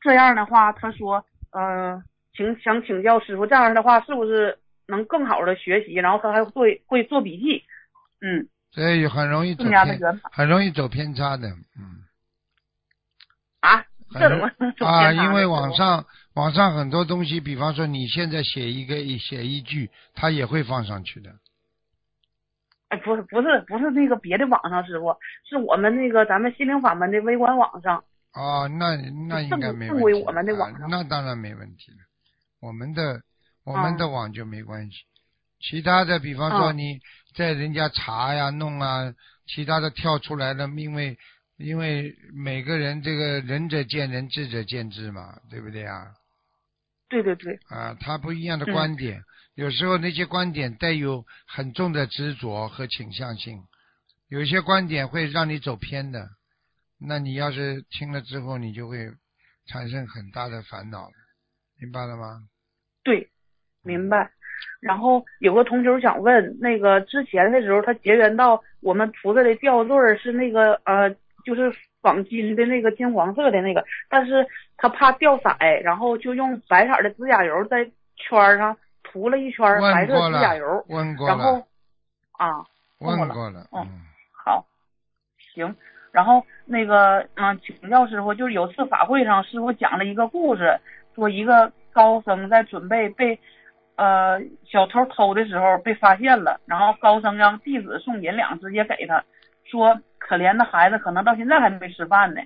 [0.00, 1.94] 这样的话，他说嗯。
[1.94, 4.58] 呃请想请教师傅，这样的话是不是
[4.92, 5.94] 能更好的学习？
[5.94, 7.64] 然后他还会会做笔记，
[8.20, 9.56] 嗯，所以很容易
[10.30, 11.48] 很容易走偏差的。
[11.48, 12.04] 嗯，
[13.60, 13.84] 啊？
[14.12, 14.52] 这怎么 啊？
[14.58, 21.30] 偏差呢因为网上网上很多东西，比方说你现在写一个写一句，他也会放上去的。
[22.88, 25.16] 哎，不是不是不是那个别的网上师傅，
[25.48, 28.04] 是我们那个咱们心灵法门的微观网上。
[28.34, 28.96] 哦，那
[29.28, 29.88] 那应该没问题。
[29.88, 31.98] 正归我们的网啊那当然没问题了。
[32.60, 33.20] 我们的
[33.64, 34.96] 我们嗯的网就没关系。
[35.60, 37.00] 其他的，比方说嗯你
[37.34, 39.14] 在人家查呀、弄啊，
[39.46, 41.16] 其他的跳出来的，因为
[41.56, 46.14] 因为每个人这个仁者见仁，智者见智嘛，对不对啊？
[47.08, 49.22] 对对对，啊，他不一样的嗯观点，
[49.54, 53.62] 有时候那些观点带有很重的执着和倾向性，
[54.28, 56.28] 有些观点会让你走偏的。
[56.98, 59.10] 那你要是听了之后，你就会
[59.66, 61.10] 产生很大的烦恼，
[61.78, 62.48] 明白了吗？
[63.04, 63.31] 对，
[63.82, 64.30] 明白。
[64.80, 71.08] 然后有个同学想问，那个之前的时候，他结缘到我们菩萨的吊坠是那个呃，
[71.44, 75.50] 就是仿金的那个金黄色的那个，但是他怕掉色，
[75.82, 77.84] 然后就用白色的指甲油在
[78.16, 81.66] 圈上涂了一圈白色指甲油，，问过然后了，
[82.38, 82.64] 啊，
[82.98, 83.88] 问过了问过了，嗯嗯，
[84.44, 84.64] 好，
[85.54, 85.74] 行。
[86.10, 90.78] 然后那个，嗯，请教师傅，就是有次法会上，师傅讲了一个故事，
[91.14, 93.38] 说一个高僧在准备被
[93.96, 99.24] 呃小偷偷的时候被发现了，然后高僧让弟子送银两直接给他，
[99.64, 102.40] 说可怜的孩子可能到现在还没吃饭呢。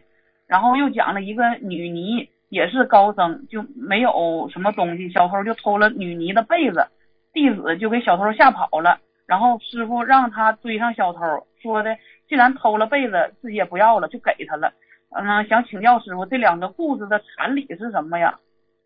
[0.47, 6.87] 然后又讲了一个女尼，也是高僧，就没有什么东西，小偷就偷了女尼的被子，
[7.33, 9.01] 弟子就给小偷吓跑了。
[9.27, 11.21] 然后师傅让他追上小偷，
[11.61, 11.97] 说的
[12.29, 14.73] 既然偷了被子，自己也不要了，就给他了。
[15.11, 18.39] 嗯，想请教师傅，这两个故事的禅理是什么呀？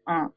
[0.06, 0.32] 嗯，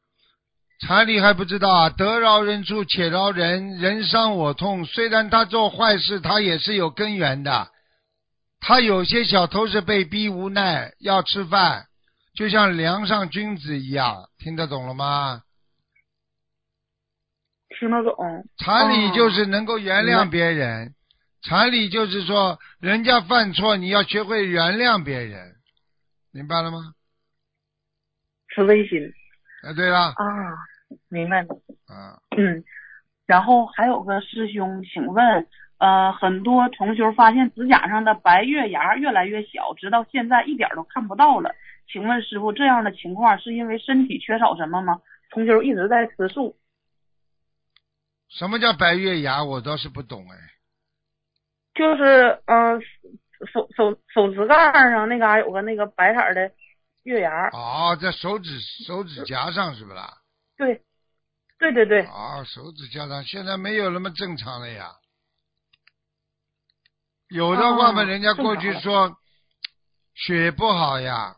[0.86, 4.84] 禅理还不知道啊，得饶人处且饶人，人伤我痛。
[4.84, 7.70] 虽然他做坏事，他也是有根源的。
[8.60, 11.86] 他有些小偷是被逼无奈要吃饭，
[12.34, 15.42] 就像梁上君子一样，听得懂了吗？
[17.78, 18.14] 听得懂。
[18.58, 20.94] 禅理哦就是能够原谅别人，
[21.42, 25.54] 禅理就是说人家犯错，你要学会原谅别人，
[26.30, 26.92] 明白了吗？
[28.54, 29.00] 慈悲心
[29.62, 30.14] 啊，对了，啊，
[31.08, 31.54] 明白了。
[31.86, 32.64] 啊，嗯，
[33.26, 35.46] 然后还有个师兄，请问，
[35.78, 41.54] 呃，很多同修发现指甲上的白月牙越来越小，直到现在一点都看不到了。
[41.86, 45.00] 请问师傅，这样的情况是因为身体缺少什么吗？
[45.30, 46.56] 同修一直在吃素，
[48.28, 49.42] 什么叫白月牙？
[49.42, 50.36] 我倒是不懂哎。
[51.74, 52.78] 就是呃
[53.52, 56.52] 手手手指盖上那嘎有个那个白色的
[57.02, 60.08] 月牙，哦，在手指手指甲上是不啦？
[60.56, 60.84] 对，
[61.58, 64.92] 对对对，啊、手指甲上现在没有那么正常了呀。
[67.28, 69.16] 有的话嘛，哦人家过去说
[70.14, 71.36] 血不好呀，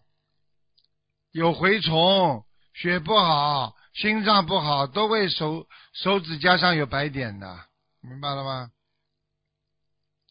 [1.31, 7.67] 有蛔虫，血不好，心脏不好都会手手指甲上有白点的，
[8.01, 8.71] 明白了吗？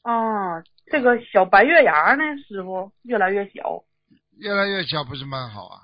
[0.03, 3.83] 啊，这个小白月牙呢，师傅越来越小。
[4.37, 5.81] 越来越小不是蛮好啊？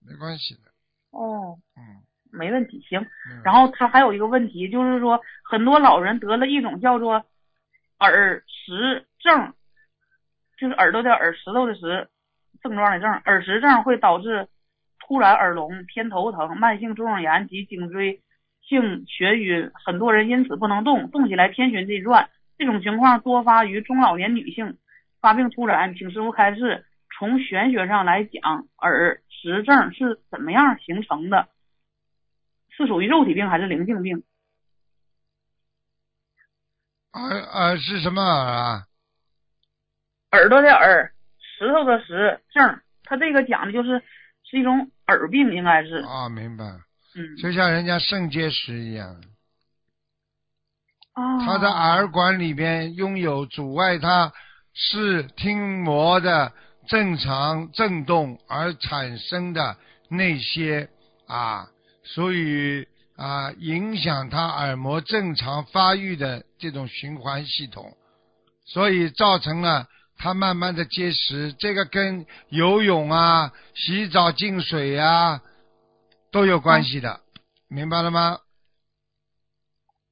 [0.00, 0.70] 没关系的，
[1.10, 2.04] 哦，嗯。
[2.32, 3.00] 没问题，行。
[3.00, 7.24] 嗯然后他还有一个问题，就是说很多老人得了一种叫做
[8.00, 9.54] 耳石症，
[10.58, 12.08] 就是耳朵的耳，石头的石，
[12.62, 13.10] 症状的症。
[13.24, 14.48] 耳石症会导致
[15.00, 18.20] 突然耳聋、偏头疼、慢性中耳炎及颈椎
[18.62, 22.28] 性眩晕，很多人因此不能动，动起来天旋地转。
[22.58, 24.76] 这种情况多发于中老年女性，
[25.20, 26.84] 发病突然，请师傅开示。
[27.16, 31.48] 从玄学上来讲，耳石症是怎么样形成的？
[32.78, 34.22] 是属于肉体病还是灵性病？
[37.12, 38.86] 耳耳是什么耳啊？
[40.30, 42.80] 耳朵的耳，石头的石，正。
[43.02, 44.00] 他这个讲的就是
[44.44, 45.96] 是一种耳病，应该是。
[46.06, 46.64] 啊，明白，
[47.16, 47.36] 嗯。
[47.38, 49.20] 就像人家肾结石一样，
[51.14, 51.44] 啊。
[51.44, 54.32] 他的耳管里边拥有阻碍他
[54.72, 56.52] 视听膜的
[56.86, 59.76] 正常振动而产生的
[60.08, 60.88] 那些
[61.26, 61.66] 啊，
[62.14, 67.92] 所以啊影响他耳膜正常发育的这种循环系统，
[68.64, 71.52] 所以造成了他慢慢的结石。
[71.52, 75.42] 这个跟游泳啊、洗澡进水啊
[76.32, 77.20] 都有关系的，
[77.68, 78.38] 明白了吗？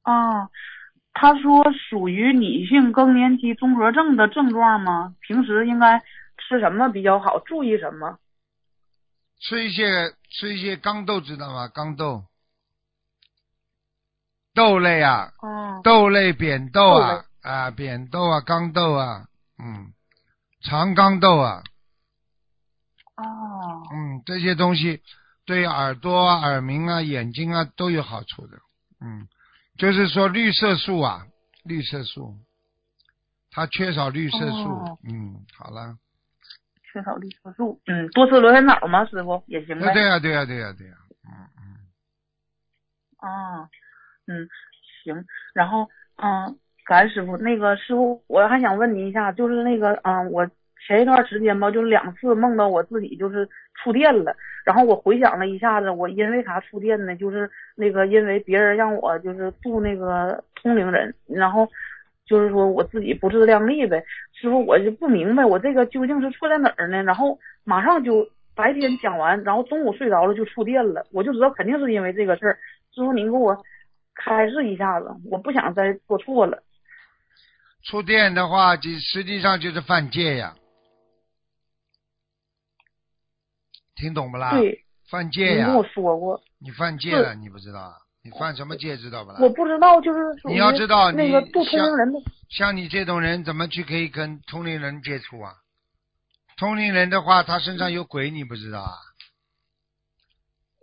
[0.02, 0.48] 啊，
[1.14, 5.14] 他说属于女性更年期综合症的症状吗？
[5.26, 5.98] 平时应该
[6.36, 7.40] 吃什么比较好？
[7.40, 8.18] 注意什么？
[9.40, 11.68] 吃一些吃一些刚豆，知道吗？
[11.68, 12.24] 刚豆，
[14.54, 15.80] 豆类啊，哦。
[15.84, 19.92] 豆类、扁豆豆啊，啊，扁豆啊，刚豆啊，嗯，
[20.62, 21.62] 长刚豆啊，
[23.16, 23.24] 哦。
[23.92, 25.02] 嗯，这些东西
[25.44, 28.58] 对耳朵啊、耳鸣啊、眼睛啊都有好处的，
[29.00, 29.28] 嗯，
[29.76, 31.26] 就是说绿色素啊，
[31.62, 32.36] 绿色素，
[33.50, 34.98] 它缺少绿色素，哦。
[35.04, 35.96] 嗯，好了，
[36.96, 37.78] 缺少绿色素。
[37.86, 39.04] 嗯，多吃螺旋藻吗？
[39.04, 39.92] 师傅也行呗。
[39.92, 40.94] 对呀、对呀、对呀、对呀、
[41.26, 41.30] 嗯
[41.60, 41.76] 嗯，
[43.18, 43.68] 啊，
[44.26, 44.48] 嗯，
[45.04, 46.56] 行，然后嗯，
[46.86, 50.48] 感恩师傅，那个师傅，我还想问您一下，就是那个嗯，我
[50.86, 57.14] 前一段时间吧，就是两次梦到我自己就是触电了，然后我回想了一下子，我因为啥触电呢？
[57.16, 61.68] 就是那个因为别人让我就是度那个通灵人，然后
[62.26, 64.04] 就是说我自己不自量力呗。
[64.32, 67.02] 师傅，我就不明白我这个究竟是错在哪儿呢？
[67.02, 72.58] 然后马上就白天讲完，然后中午睡着了就触电了，我就知道肯定是因为这个事儿。
[72.94, 73.56] 师傅，您给我
[74.14, 76.62] 开示一下子，我不想再做错了。
[77.84, 80.56] 触电的话，就实际上就是犯戒呀，
[83.94, 84.50] 听懂不啦？
[84.50, 88.05] 对，犯戒呀你跟，我说过，你犯戒了，你不知道啊？
[88.26, 89.38] 你犯什么戒知道不啦？
[89.40, 92.18] 我不知道，就是你要知道你那个不通灵人的，
[92.50, 95.52] 像你这种人，怎么去可以跟通灵人接触啊？
[96.56, 98.90] 通灵人的话，他身上有鬼，你不知道啊？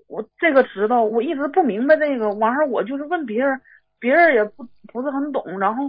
[0.08, 2.30] 我这个知道，我一直不明白这个。
[2.36, 3.60] 完事儿我就是问别人，
[4.00, 5.84] 别人也不不是很懂，然后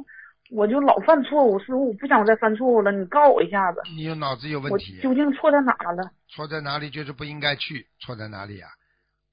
[0.51, 1.57] 我就老犯错误。
[1.61, 6.11] 师傅，我不想再犯错误了，你告我一下子，你有脑子有问我题，究竟错在哪了？
[6.27, 8.69] 错在哪里就是不应该去，错在哪里啊？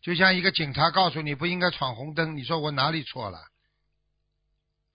[0.01, 3.37] 就像一个警察告诉你不应该闯红灯，你说我哪里错了？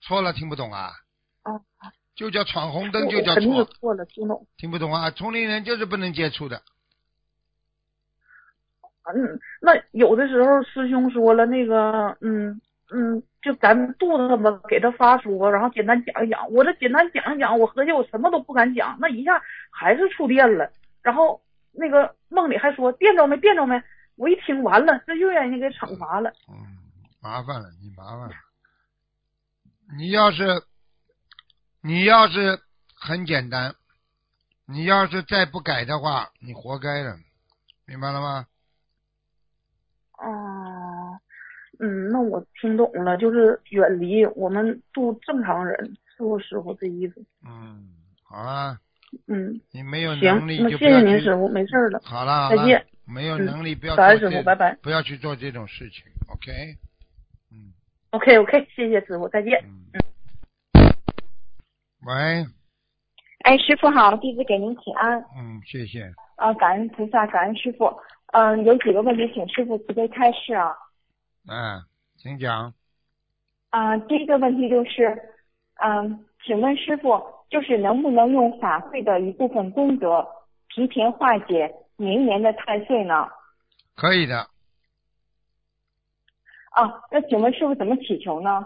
[0.00, 0.90] 错了听不懂啊？
[1.44, 1.60] 哦，
[2.14, 4.46] 就叫闯红灯，就叫错，错了，听懂？
[4.56, 5.10] 听不懂啊？
[5.10, 6.60] 同龄人就是不能接触的，
[9.14, 12.60] 嗯，那有的时候师兄说了，那个，嗯
[12.92, 16.50] 嗯，就咱肚子吧，给他发说，然后简单讲一讲。
[16.50, 19.40] 我这简单讲一讲，我合计我什么都不敢讲，那一下
[19.70, 20.70] 还是触电了。
[21.02, 21.40] 然后
[21.72, 23.80] 那个梦里还说电着没，电着没。
[24.16, 26.31] 我一听完了，这又让人给惩罚了。
[26.48, 26.57] 嗯，
[27.20, 28.35] 麻烦了，你麻烦了。
[29.96, 30.62] 你要是，
[31.83, 32.59] 你要是
[32.94, 33.74] 很简单，
[34.66, 37.16] 你要是再不改的话，你活该了，
[37.87, 38.46] 明白了吗？
[40.18, 41.20] 哦，
[41.79, 47.22] 嗯，那我听懂了，就是远离我们度正常人，是我师傅这意思。
[47.47, 48.80] 嗯，好啊，
[49.28, 51.07] 嗯，你没有行，能力就不要谢。
[51.07, 52.01] 谢您师傅，没事了。
[52.03, 52.86] 好了好了，再见。
[53.07, 56.52] 没有嗯能力不要做这傅拜拜不要去做这种事情，OK？
[57.52, 57.72] 嗯
[58.11, 59.62] OK OK，谢谢师傅，再见。
[59.64, 60.02] 嗯。
[62.07, 62.46] 喂，
[63.44, 65.18] 哎，师傅好，弟子给您请安。
[65.36, 66.12] 嗯，谢谢。
[66.36, 67.92] 啊，感恩菩萨，感恩师傅。
[68.32, 70.74] 嗯、有几个问题请师傅慈悲开示啊。
[71.48, 71.82] 嗯，
[72.16, 72.74] 请讲。
[73.70, 75.16] 啊、第一个问题就是，
[75.82, 80.26] 嗯、请问师傅，就是能不能用法会的一部分功德
[80.68, 83.28] 提前化解明年的太岁呢？
[83.94, 84.38] 可以的，
[86.70, 88.64] 啊，那请问师傅怎么祈求呢？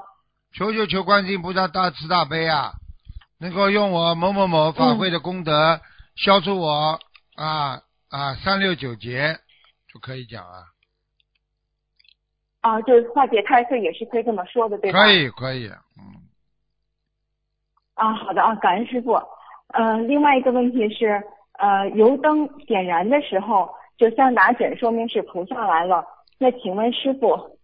[0.53, 2.73] 求求求观世音菩萨大慈大悲啊，
[3.39, 5.81] 能够用我某某某法会的功德
[6.17, 6.99] 消除我
[7.37, 9.39] 啊啊三六九劫，
[9.93, 10.65] 就可以讲啊。
[12.63, 14.99] 啊，就是化解太岁也是可以这么说的，对吧？
[14.99, 16.27] 可以可以，嗯，
[17.95, 19.13] 啊，好的啊，感恩师傅。
[19.69, 21.23] 呃，另外一个问题是，
[21.61, 26.03] 呃，油灯点燃的时候就像打枕，说明是菩萨来了。
[26.39, 27.59] 那请问师傅，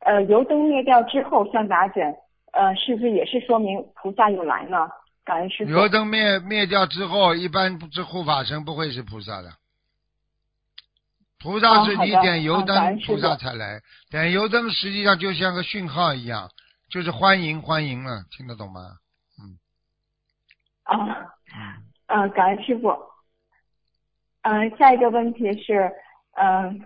[0.00, 2.12] 呃，油灯灭掉之后像打枕，
[2.52, 4.88] 呃，是不是也是说明菩萨又来呢？
[5.24, 5.70] 感恩师傅。
[5.70, 9.50] 油灯灭灭掉之后，一般不是护法神不会是菩萨的，
[11.38, 13.80] 菩萨是你点油灯，菩萨才来。
[14.10, 16.50] 点油灯实际上就像个讯号一样，
[16.90, 18.80] 就是欢迎欢迎了，听得懂吗？
[19.38, 19.54] 嗯
[20.82, 20.96] 啊，
[22.06, 22.88] 嗯、感恩师傅。
[24.42, 25.90] 嗯、下一个问题是，
[26.34, 26.80] 嗯、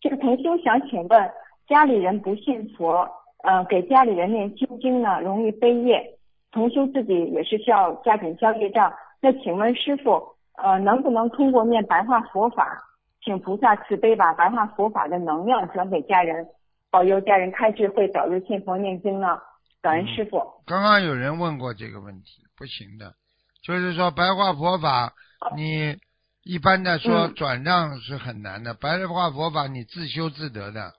[0.00, 1.30] 这个同修想请问，
[1.68, 3.08] 家里人不信佛，
[3.44, 6.18] 呃，给家里人念心经呢，容易背业，
[6.52, 8.92] 同修自己也是需要加紧消业障。
[9.20, 10.22] 那请问师傅，
[10.56, 12.78] 呃，能不能通过念白话佛法，
[13.24, 16.46] 请菩萨慈悲把白话佛法的能量转给家人，
[16.90, 19.38] 保佑家人开智慧，早日信佛念经呢？
[19.82, 20.38] 感恩师傅。
[20.66, 23.14] 刚刚有人问过这个问题，不行的，
[23.62, 25.14] 就是说白话佛法，
[25.56, 25.96] 你
[26.42, 30.94] 一般的说嗯转让是很难的，白话佛法你自修自得的，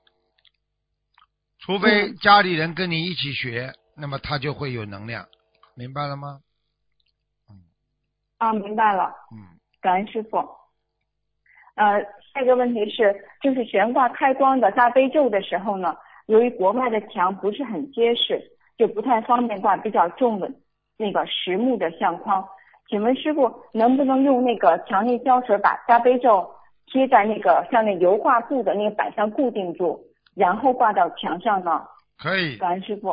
[1.59, 5.27] 除非嗯家里人跟你一起学，那么他就会有能量，
[5.75, 6.41] 明白了吗？
[8.37, 9.13] 啊，明白了。
[9.31, 10.37] 嗯，感恩师傅。
[11.75, 11.99] 呃，
[12.33, 15.95] 下一个问题是，就是悬挂开光的大悲咒的时候呢，
[16.27, 18.41] 由于国外的墙不是很结实，
[18.77, 20.51] 就不太方便挂比较重的
[20.97, 22.47] 那个实木的相框。
[22.91, 26.45] 请问师傅，能不能用那个强力胶水把大悲咒
[26.87, 29.97] 贴在那个像那油画布的那个板上固定住，
[30.35, 31.87] 然后挂到墙上呢？
[32.19, 33.11] 可以，感恩师傅。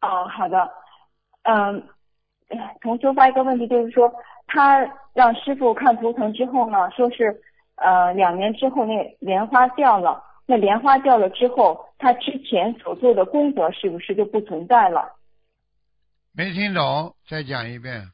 [0.00, 0.68] 哦，好的。
[1.44, 1.80] 嗯，
[2.80, 4.12] 同修发一个问题，就是说
[4.48, 7.40] 他让师傅看图腾之后呢，说是
[7.76, 15.14] 呃两年之后那莲花掉了，那莲花掉了之后，他之前所做的功德是不是就不存在了？
[16.36, 18.10] 没听懂，再讲一遍。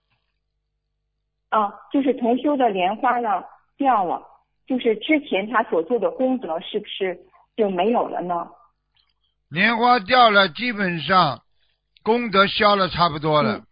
[1.49, 3.29] 啊，就是同修的莲花呢
[3.77, 4.23] 掉了，
[4.67, 7.19] 就是之前他所做的功德是不是
[7.57, 8.47] 就没有了呢？
[9.49, 11.43] 莲花掉了，基本上
[12.03, 13.57] 功德消了差不多了。
[13.59, 13.67] 嗯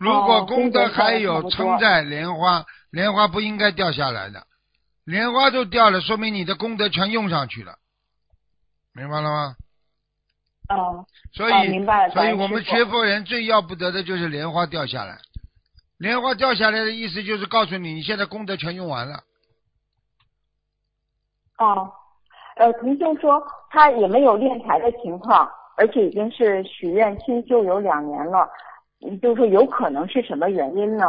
[0.00, 4.46] 如果哦功德还有功德消了差不多撑在莲花，莲花不应该掉下来的，
[5.02, 7.78] 莲花都掉了，说明你的功德全用上去了，
[8.92, 9.56] 明白了吗？
[10.68, 15.18] 哦、所以，哦明白了所以我们学佛人最要不得的就是莲花掉下来。
[15.96, 19.24] 莲花掉下来的意思就是告诉你，你现在功德全用完了。
[21.58, 21.90] 哦，
[22.56, 28.48] 呃，同修说他也没有练财的情况，而且已经是许愿清修有两年了，
[29.00, 31.04] 嗯就是说有可能是什么原因呢？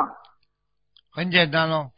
[1.12, 1.92] 很简单喽，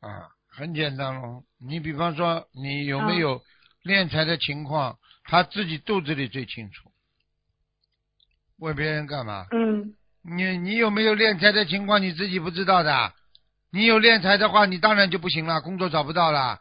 [0.00, 1.42] 啊，很简单喽。
[1.58, 3.40] 你比方说，你有没有
[3.82, 4.96] 练财的情况，
[5.30, 6.90] 他自己肚子里最清楚。
[8.58, 9.46] 问别人干嘛？
[9.52, 13.12] 嗯，你你有没有练财的情况，你自己不知道的。
[13.70, 16.58] 你有练财的话，你当然就不行了，工作找不到了。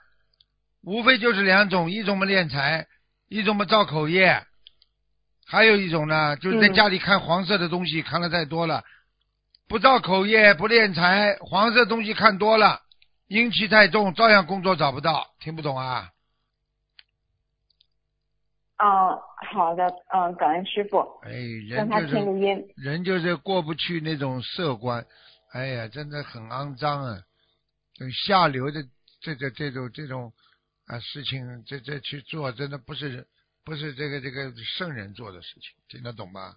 [0.84, 2.86] 无非就是两种，一种嘛练财，
[3.28, 4.46] 一种嘛造口业，
[5.48, 8.84] 还有一种呢，就是在嗯家里看黄色的东西看的太多了，
[9.68, 12.80] 不造口业，不练财，黄色东西看多了，
[13.28, 15.26] 阴气太重，照样工作找不到。
[15.40, 16.12] 听不懂啊？
[18.80, 19.22] 哦，
[19.52, 21.32] 好的，嗯，感恩师傅，哎，
[21.70, 22.68] 让他人就是听录音。
[22.78, 25.06] 人就是过不去那种色关，
[25.52, 27.18] 哎呀，真的很肮脏啊！
[27.94, 28.82] 这下流的
[29.22, 30.32] 这个这种这种
[30.88, 33.28] 啊事情，这这去做，真的不是
[33.66, 36.56] 不是这个这个圣人做的事情，听得懂吧？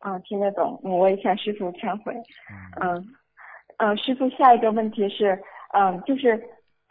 [0.00, 2.12] 啊，听得懂，嗯我也向师傅忏悔。
[2.82, 3.14] 嗯，嗯，
[3.78, 5.40] 呃，师傅，下一个问题是，
[5.74, 6.42] 嗯、就是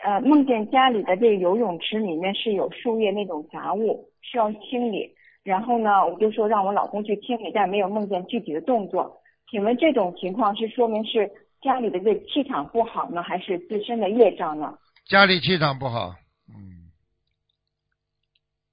[0.04, 5.10] 呃，梦见家里的这个游泳池里面是有树叶那种杂物，需要清理。
[5.44, 9.22] 然后呢，我就说让我老公去清理，但没有梦见具体的动作。
[9.50, 11.30] 请问这种情况是说明是
[11.62, 14.78] 家里的这气场不好呢，还是自身的业障呢？
[15.06, 16.14] 家里气场不好，
[16.50, 16.92] 嗯，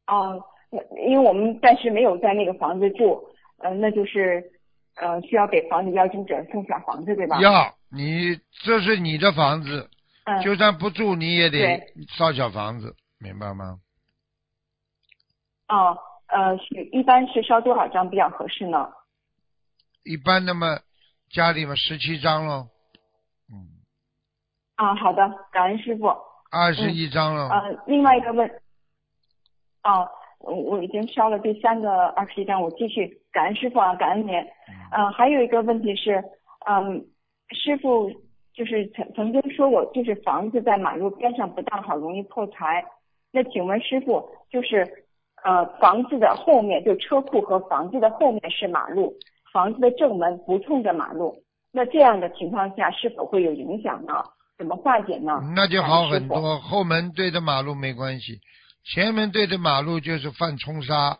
[0.08, 3.20] 哦、那因为我们暂时没有在那个房子住，
[3.58, 4.42] 呃，那就是
[4.96, 7.40] 呃需要给房子邀请者送小房子，对吧？
[7.40, 9.88] 要你这是你的房子，
[10.30, 11.80] 嗯，就算不住你也得
[12.16, 13.78] 烧小房子，明白吗？
[15.68, 15.96] 哦，
[16.28, 18.88] 呃，是一般是烧多少张比较合适呢？
[20.04, 20.78] 一般那么
[21.30, 22.68] 家里嘛十七张喽，
[23.52, 23.82] 嗯。
[24.76, 26.06] 啊，好的，感恩师傅。
[26.50, 27.48] 二十一张了。
[27.48, 28.48] 呃，另外一个问，
[29.84, 30.08] 哦，
[30.38, 34.34] 我我已经烧了第三个二十一张，我继续感恩师傅啊，感恩您。
[34.90, 36.22] 呃，还有一个问题是，
[36.66, 37.06] 嗯，
[37.50, 38.10] 师傅
[38.60, 42.84] 就是曾曾经说过，就是房子在马路边上不大好，容易破财。
[43.32, 44.86] 那请问师傅，就是
[45.42, 49.14] 呃房子的后面，就车库和房子的后面是马路，
[49.50, 51.42] 房子的正门不冲着马路，
[51.72, 54.22] 那这样的情况下是否会有影响呢？
[54.58, 55.40] 怎么化解呢？
[55.56, 56.58] 那就好很多。
[56.58, 58.40] 后门对着马路没关系，
[58.84, 61.16] 前门对着马路就是犯冲杀。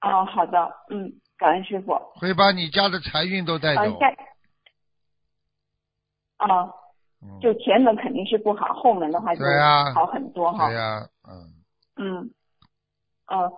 [0.00, 1.92] 哦，好的，嗯，感恩师傅。
[2.14, 3.82] 会把你家的财运都带走。
[3.82, 4.29] 呃
[6.48, 6.74] 下，哦，
[7.22, 9.44] 嗯就前门肯定是不好，后门的话就
[9.94, 10.68] 好很多哈。
[10.68, 11.34] 对呀、嗯，
[11.96, 12.30] 嗯，
[13.26, 13.52] 呃，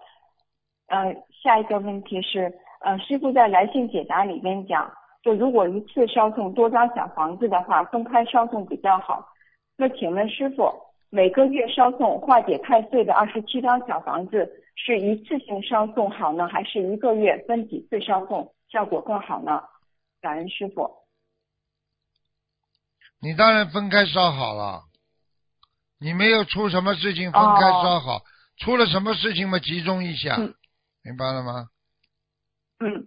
[0.89, 9.29] 呃，下一个问题是，呃，师傅在来信解答里边讲，就如果一次烧送多张小房子的话，分开烧送比较好。
[9.77, 10.73] 那请问师傅，
[11.11, 19.63] 每个月烧送化解太岁的二十七张小房子，是一次性烧送好呢，还是一个月分几次烧送效果更好呢？
[20.21, 21.02] 感恩师傅。
[23.23, 24.83] 你当然分开烧好了。
[25.99, 28.23] 你没有出什么事情，分开烧好。
[28.59, 30.37] 出了什么事情嘛，集中一下，
[31.05, 31.69] 明白了吗？
[32.81, 33.07] 嗯，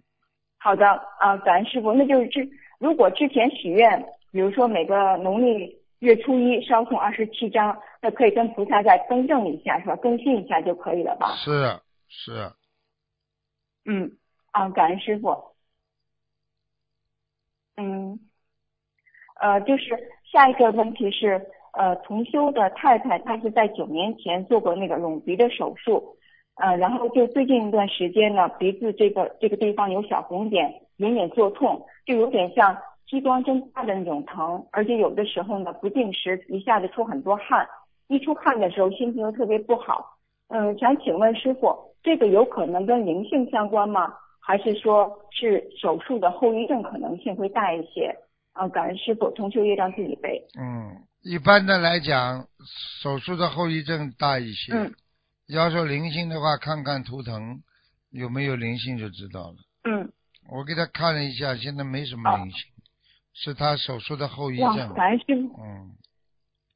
[0.58, 0.86] 好的
[1.20, 1.92] 啊，感恩师傅。
[1.92, 2.48] 那就是之
[2.78, 4.02] 如果之前许愿，
[4.32, 9.96] 比如说每个农历月初一烧送二十七张，那可以跟菩萨再更正一下，是吧？
[9.96, 11.36] 更新一下就可以了吧？
[11.36, 12.52] 是是，
[13.84, 14.16] 嗯，
[14.52, 15.54] 啊，感恩师傅。
[17.76, 18.18] 嗯，
[19.40, 21.40] 呃，就是下一个问题是，
[21.72, 26.16] 呃，同修的太太她是在九年前做过那个隆鼻的手术，
[26.56, 32.76] 呃，然后就最近一段时间呢，鼻子这个这个地方有小红点，隐隐作痛，就有点像
[33.06, 37.66] 激光针扎的那种疼，而且有的时候呢，不定时一下子出很多汗，
[38.08, 40.16] 一出汗的时候心情又特别不好。
[40.48, 44.14] 嗯，想请问师傅，这个有可能跟灵性相关吗？
[44.40, 48.16] 还是说是手术的后遗症可能性会大一些？
[48.56, 50.42] 啊，感恩师傅，同修业让自己背。
[50.58, 52.46] 嗯，一般的来讲，
[53.02, 54.72] 手术的后遗症大一些。
[54.74, 54.94] 嗯
[55.48, 57.62] 要说灵性的话，看看图腾
[58.10, 59.54] 有没有灵性就知道了。
[59.84, 60.10] 嗯，
[60.50, 62.60] 我给他看了一下，现在没什么灵性，
[63.32, 64.92] 是他手术的后遗哇，症。
[64.94, 65.62] 感恩师傅。
[65.62, 65.94] 嗯，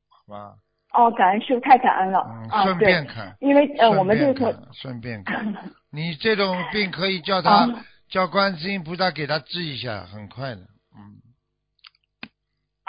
[0.08, 0.54] 好吧，
[0.92, 2.24] 哦，感恩师傅，太感恩了。
[2.30, 5.52] 嗯，啊，顺，便看，因为呃，我们这个顺便看。
[5.90, 10.60] 你这种病可以叫他、 啊叫观世音菩萨给他治一下，很快的。
[10.96, 11.18] 嗯，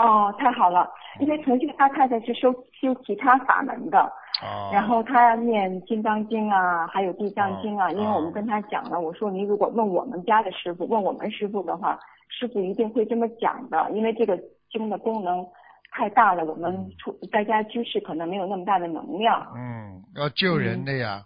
[0.01, 0.89] 哦，太好了，
[1.19, 3.99] 因为曾经他太太是修修其他法门的，
[4.41, 4.69] 哦。
[4.73, 11.99] 然后他念金刚经啊，还有地藏经啊，哦因为我们跟他讲了，我说你如果问我们家的师傅，问我们师傅的话，
[12.29, 14.39] 师傅一定会这么讲的，因为这个
[14.71, 15.45] 经的功能
[15.91, 19.45] 太大了，我们出在家居士可能没有那么大的能量。
[19.55, 21.23] 嗯，要救人的呀，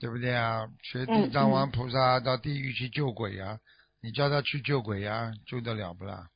[0.00, 0.68] 对不对啊？
[0.82, 3.58] 学地藏王菩萨到地狱去救鬼呀、
[4.02, 6.28] 你叫他去救鬼呀、救得了不啦？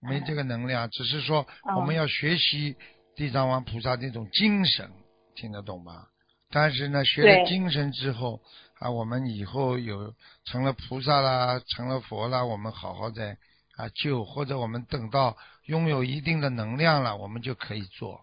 [0.00, 2.76] 没这个能量，只是说哦我们要学习
[3.16, 4.90] 地藏王菩萨那种精神，
[5.34, 6.06] 听得懂吗？
[6.50, 8.40] 但是呢，学了精神之后
[8.78, 13.36] 啊，我们以后有成了菩萨啦，成了佛啦，我们好好在
[13.76, 15.36] 啊救，或者我们等到
[15.66, 18.20] 拥有一定的能量了，我们就可以做。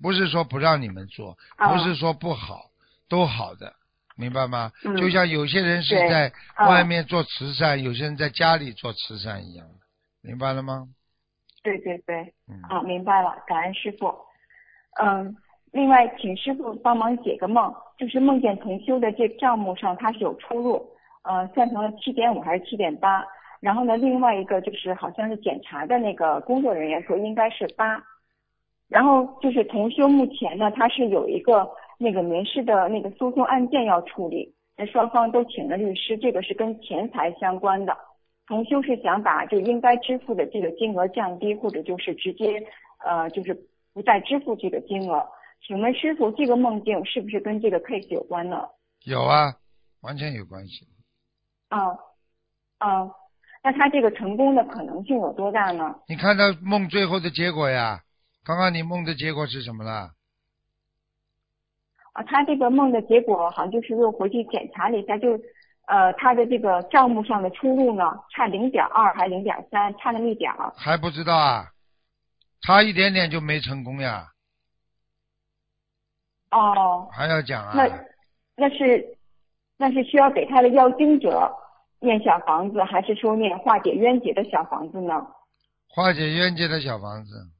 [0.00, 2.70] 不是说不让你们做，哦不是说不好，
[3.10, 3.74] 都好的，
[4.16, 4.72] 明白吗？
[4.84, 9.74] 嗯就像有些人是在哦外面做慈善，有些人在家里做慈善一样的，
[10.22, 10.88] 明白了吗？
[11.62, 14.14] 对对对，嗯，啊，明白了，感恩师傅。
[15.00, 15.36] 嗯，
[15.72, 20.84] 另外，请师傅帮忙解个梦，就是梦见同修的这个账目上它是有出入，
[21.22, 23.24] 呃，算成了七点五还是七点八？
[23.60, 28.02] 然后呢，另外一个就是好像是检查的那个工作人员说应该是八，
[28.88, 37.94] 然后就是同修目前呢，他是有一个那个民事的那个诉讼案件要处理，那双方都请了律师，这个是跟钱财相关的。
[38.50, 42.60] 同修是想把就应该支付的这个金额降低，或者就是直接
[42.98, 43.54] 呃就是
[43.92, 45.24] 不再支付这个金额。
[45.64, 48.68] 请问师傅，这个梦境是不是跟这个 case 有关呢？
[49.04, 49.54] 有啊，
[50.00, 50.84] 完全有关系。
[51.68, 51.90] 啊
[52.78, 53.08] 啊，
[53.62, 55.94] 那他这个成功的可能性有多大呢？
[56.08, 58.00] 你看到梦最后的结果呀？
[58.44, 60.10] 刚刚你梦的结果是什么了？
[62.14, 65.38] 啊，他这个梦的结果好像就是又回去检查了一下，就
[65.90, 70.72] 呃他的这个账目上的出入呢，差零点二还零点三，差那么一点儿。
[70.76, 71.66] 还不知道啊？
[72.62, 74.28] 差一点点就没成功呀？
[76.52, 77.72] 哦，还要讲啊？
[77.74, 77.88] 那
[78.54, 79.18] 那是
[79.76, 81.52] 那是需要给他的要经者
[81.98, 85.26] 念小房子，还是说念化解冤结的小房子呢？
[85.88, 87.50] 化解冤结的小房子，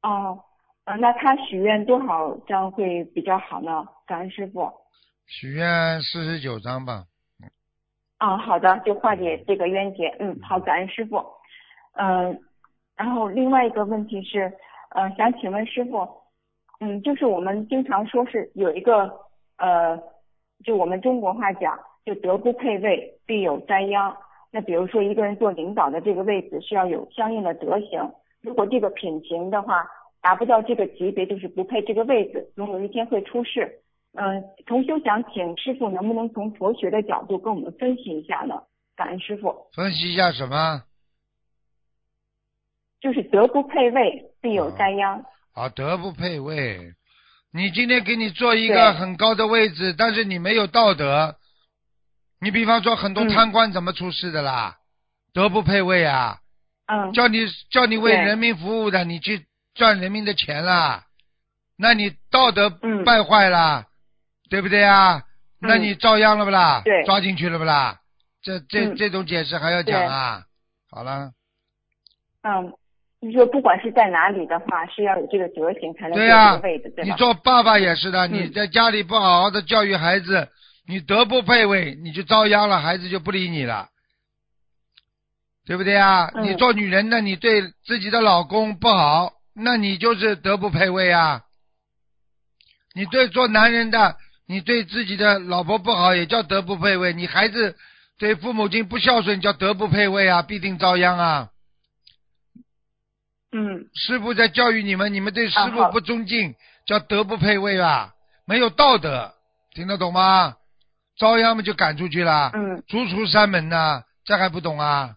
[0.00, 0.42] 哦，
[0.84, 3.86] 呃，那他许愿多少张会比较好呢？
[4.06, 4.79] 感恩师傅。
[5.32, 7.04] 许愿四十九章吧。
[8.18, 10.08] 啊，好的，就化解这个冤结。
[10.18, 11.24] 嗯，好，感恩师傅。
[11.92, 12.36] 嗯、
[12.96, 14.52] 然后另外一个问题是，
[14.90, 16.08] 呃，想请问师傅，
[16.80, 19.08] 嗯，就是我们经常说是有一个
[19.56, 19.96] 呃，
[20.64, 24.16] 就我们中国话讲，就德不配位，必有灾殃。
[24.50, 29.86] 那比如说一个人做领导的这个位置是要有相应的德行，如果这个品行的话
[30.20, 33.80] 达不到这个级别，就是不配这个位置，总有一天会出事。
[34.12, 38.54] 嗯，同修想请师傅能不能从佛学的角度跟我们分析一下呢？
[38.96, 39.68] 感恩师傅。
[39.72, 40.82] 分析一下什么？
[43.00, 45.24] 就是德不配位，必有灾殃。
[45.54, 46.92] 啊，德不配位。
[47.52, 51.36] 你今天给你做一个很高的位置，但是你没有道德。
[52.40, 54.78] 你比方说很多嗯贪官怎么出事的啦？
[55.32, 56.38] 德不配位啊！
[56.86, 61.04] 嗯叫你叫你为人民服务的，你去赚人民的钱啦，
[61.76, 63.86] 那你道德嗯败坏啦，
[64.50, 65.22] 对不对啊？
[65.60, 66.82] 那嗯你照样了不啦？
[66.84, 68.00] 对抓进去了不啦？
[68.42, 70.42] 这这、嗯这种解释还要讲啊？
[70.90, 71.30] 好了，
[72.42, 72.72] 嗯，
[73.20, 76.60] 你说不管是在哪里的话，是要有这个德行才能坐对呀、
[77.04, 77.12] 你？
[77.12, 80.48] 做爸爸也是的，嗯你在家里不好好的教育孩子，
[80.86, 83.88] 你德不配位，你就遭殃了，孩子就不理你了，
[85.66, 86.30] 对不对啊？
[86.34, 91.42] 嗯你做女人的，你对自己的老公不好，那你就是德不配位啊。
[92.92, 94.16] 你对做男人的，
[94.50, 97.12] 你对自己的老婆不好，也叫德不配位。
[97.12, 97.76] 你孩子
[98.18, 101.50] 对父母亲不孝顺，叫德不配位啊，必定遭殃啊。
[103.52, 108.12] 嗯师傅在教育你们，你们对师傅不尊敬，叫德不配位啊，
[108.44, 109.32] 没有道德，
[109.72, 110.56] 听得懂吗？
[111.16, 115.14] 遭殃嘛就赶出去了，嗯逐出山门呐、这还不懂啊？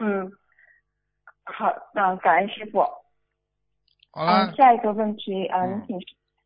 [0.00, 0.32] 嗯，
[1.44, 2.80] 好，那感恩师傅。
[4.10, 5.86] 好了，嗯，下一个问题，嗯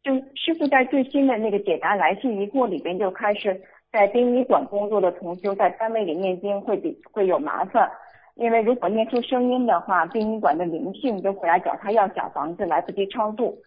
[0.06, 7.90] 就师傅在最新的那个解答来信一过里边就开始，在殡仪馆工作的同修在单位里念经会比会有麻烦，
[8.36, 13.58] 因为如果念出声音的话，殡仪馆的灵性都会来找他要小房子，来不及超度。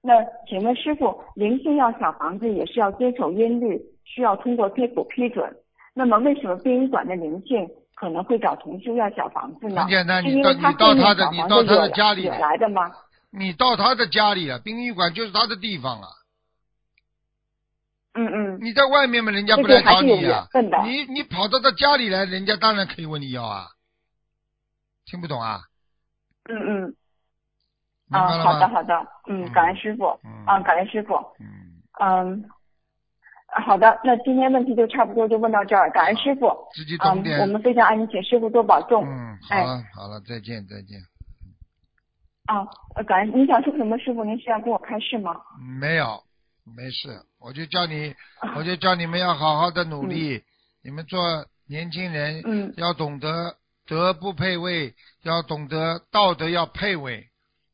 [0.00, 0.14] 那
[0.48, 5.52] 请问师傅，灵性要小房子也是要遵守音律，需要通过贴谱批准。
[5.94, 9.80] 那么为什么殡仪馆的灵性可能会找同修要小房子呢？
[9.80, 12.88] 很简单是因为你到你到他的你到他的家里来的吗？
[13.30, 16.08] 你到他的家里了，殡仪馆就是他的地方啊。
[18.14, 18.58] 嗯嗯。
[18.60, 23.66] 你在外面嘛，人家不来找你呀、缘分的你你跑到他家里来，人家当然可以问你要啊。
[25.04, 25.60] 听不懂啊？
[26.50, 26.96] 嗯嗯，
[28.10, 28.28] 啊？
[28.42, 28.94] 好的好的，
[29.28, 32.44] 嗯，嗯感恩师傅，嗯啊，感恩师傅，嗯，嗯，
[33.48, 37.40] 啊好的，那今天问题就差不多就问到这儿，感恩师傅，自己嗯懂，点。
[37.40, 40.98] 我们非常爱你，请师傅多保重，嗯，好哎了好了，再见再见。
[42.48, 43.96] 啊，呃感恩，您想说什么？
[43.98, 45.36] 师傅，您是要跟我开示吗？
[45.78, 46.24] 没有，
[46.64, 50.42] 没事，我就叫你，啊我就叫你们要好好的努力。
[50.82, 51.20] 你们做
[51.68, 53.54] 年轻人，嗯要懂得
[53.86, 54.94] 德不配位，
[55.24, 57.28] 要懂得道德要配位，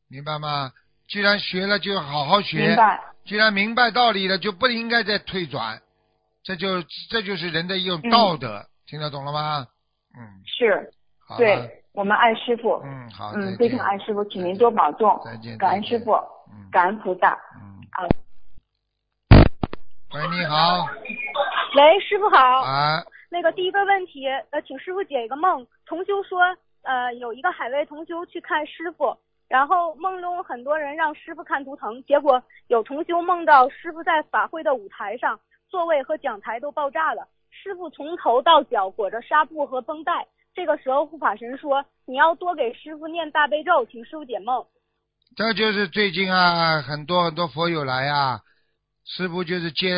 [0.09, 0.73] 明白吗？
[1.07, 2.67] 既然学了，就要好好学。
[2.67, 5.81] 明白，既然明白道理了，就不应该再退转，
[6.43, 9.67] 这就这就是人的一种嗯道德，听得懂了吗？
[10.17, 10.91] 嗯，是，
[11.37, 16.11] 对我们爱师傅，嗯，好，嗯，非常爱师傅，请您多保重再见，感恩师傅，
[16.51, 18.03] 嗯感恩菩萨，嗯，啊。
[20.13, 20.85] 喂，你好，
[21.75, 22.37] 喂，师傅好。
[22.37, 25.65] 啊，那个第一个问题，呃，请师傅解一个梦。
[25.85, 26.41] 同修说，
[26.83, 29.15] 呃，有一个海外同修去看师傅，
[29.47, 35.39] 然后梦中很多人让师傅看图腾，结果有同修梦到师傅在法会的舞台上，
[35.69, 40.27] 座位和讲台都爆炸了，师傅从头到脚裹着纱布和绷带。
[40.55, 44.65] 这个时候护法神说，你要多给师傅念大悲咒，请师傅解梦。
[45.35, 48.41] 这就是最近啊，很多很多佛友来啊，
[49.03, 49.93] 师傅就是接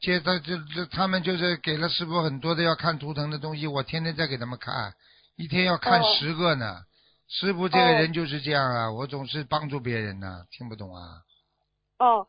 [0.00, 4.94] 接他就就他们就是给了师傅很多的要看图腾的东西，我天天在给他们看，
[5.36, 6.82] 一天要看哦十个呢。
[7.26, 11.02] 师傅这个哦人就是这样啊，我总是帮助别人呢，听不懂啊？
[11.98, 12.28] 哦，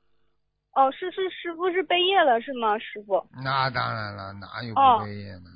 [0.73, 2.79] 哦，是是师傅是背业了是吗？
[2.79, 3.23] 师傅？
[3.43, 5.49] 那当然了，哪有哦不背业呢？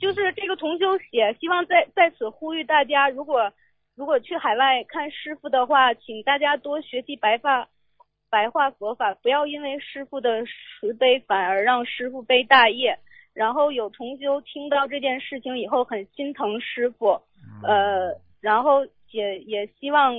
[0.00, 3.52] 就是这个同修写，希望在在此呼吁大家，如果
[3.96, 7.68] 如果去海外看师傅的话，请大家多学习白发
[8.30, 12.98] 白话佛法，不要因为师傅的慈悲反而让师傅背大业。
[13.34, 17.20] 然后有同修听到这件事情以后很心疼师傅，
[17.62, 20.12] 呃，然后也也希望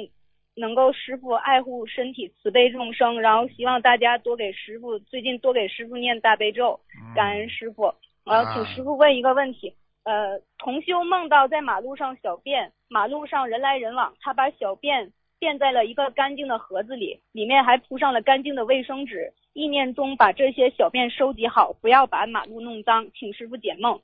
[0.55, 6.79] 能够师傅爱护身体，慈悲众生，然后希望大家多给师傅最近多给师傅念大悲咒，
[7.13, 7.93] 感恩师傅。
[8.29, 9.73] 我要请师傅问一个问题，
[10.03, 23.99] 呃，同修梦到在马路上小便，马路上人来人往，他把小便垫在了一个干净的盒子里，里面还铺上了干净的卫生纸，意念中把这些小便收集好，不要把马路弄脏，请师傅解梦。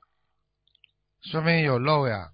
[1.22, 2.30] 说明有漏呀。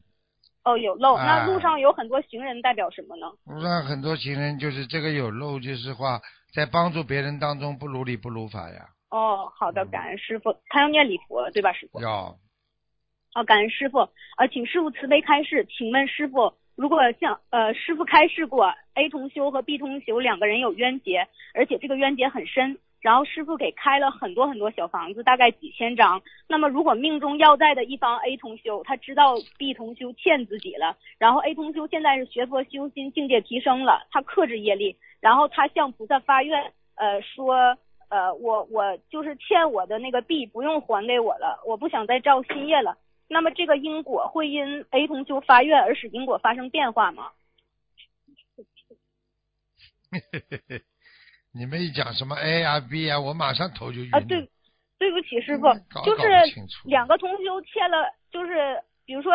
[0.64, 1.16] 哦，有漏。
[1.16, 3.26] 哎那路上有很多行人，代表什么呢？
[3.44, 6.22] 路上很多行人就是这个有漏，就是话
[6.54, 8.88] 在帮助别人当中不如理不如法呀。
[9.12, 10.56] 哦，好的，感恩师傅。
[10.68, 12.00] 他要念礼佛，对吧，师傅？
[12.00, 12.34] 要
[13.34, 14.08] 哦，感恩师傅。
[14.38, 15.66] 呃，请师傅慈悲开示。
[15.68, 26.22] 请问师傅，如果像呃师傅开示过 A 同修和 B 同修两个人有冤结，而且这个冤结很深，然后师傅给开了很多很多小房子，大概几千张。
[26.48, 37.76] 那么如果命中要债的一方 A 同修，他知道 B 同修欠自己了，然后 A 同修现在是学佛修心，境界提升了，他克制业力，然后他向菩萨发愿，呃说。
[38.12, 42.94] 呃，我我就是欠我的那个币不用还给我了，我不想再造新业了。
[43.26, 47.30] 那么这个因果会因 A 同修发愿而使因果发生变化吗？
[51.54, 54.14] 你们一讲什么 A 啊 B 啊，我马上头就晕。
[54.14, 54.46] 啊，对，
[54.98, 56.28] 对不起师傅，搞就是
[56.84, 59.32] 两个同修欠了，就是比如说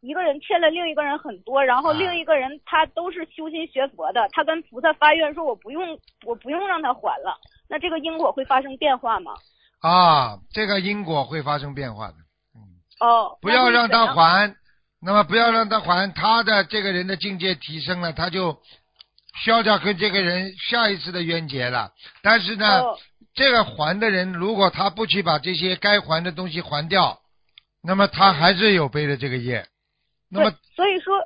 [0.00, 7.36] 一个人欠了另一个人很多，然啊后另一个人他都是修心学佛的，他跟菩萨发愿说我不用我不用让他还了，
[7.72, 9.32] 那这个因果会发生变化吗？
[9.80, 12.14] 啊，这个因果会发生变化的，
[13.00, 14.54] 哦，不要让他还。
[15.00, 18.60] 那么不要让他还，他的这个人的境界提升了，他就
[19.44, 21.92] 消掉跟这个人下一次的冤结了。
[22.22, 22.98] 但是呢，哦
[23.34, 27.20] 这个还的人如果他不去把这些该还的东西还掉，
[27.82, 29.66] 那么他还是有背的这个业。
[30.28, 31.16] 那么，所以说，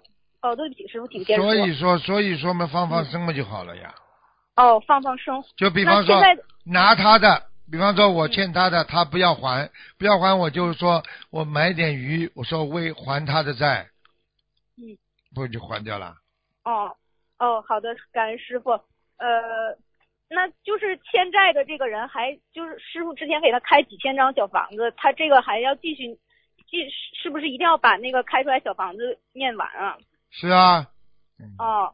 [0.42, 3.92] 哦，对不起师傅，请接着所以说，所以说嘛，放放生嘛就好了呀。
[4.56, 5.44] 哦，放放生。
[5.56, 6.20] 就比方说
[6.64, 13.86] 拿他的，比方说我欠他的，他不要还，不要还，我就是说我买点鱼，我说为还他的债，
[14.78, 14.96] 嗯，
[15.34, 16.14] 不就还掉了？
[16.64, 16.96] 哦
[17.38, 18.70] 哦，好的，感恩师傅。
[19.18, 19.76] 呃，
[20.28, 26.18] 那就是欠债的这个人还就是师傅之前给他开几千张小房子，他这个还要继续，
[26.68, 26.78] 继
[27.22, 29.98] 是不是一定要把那个开出来小房子念完啊？
[30.30, 30.86] 是啊，
[31.58, 31.92] 哦。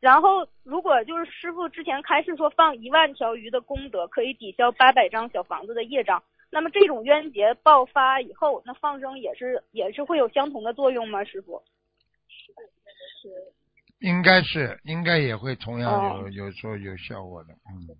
[0.00, 11.24] 然后，如果就是师傅之前开示说放一万条鱼的功德可以抵消八百张小房子的业障，那么这种冤结爆发以后，那放生也是也是会有相同的作用吗？
[11.24, 11.60] 师傅？
[13.98, 17.96] 应该是，应该也会同样有、哦有说有效果的，嗯，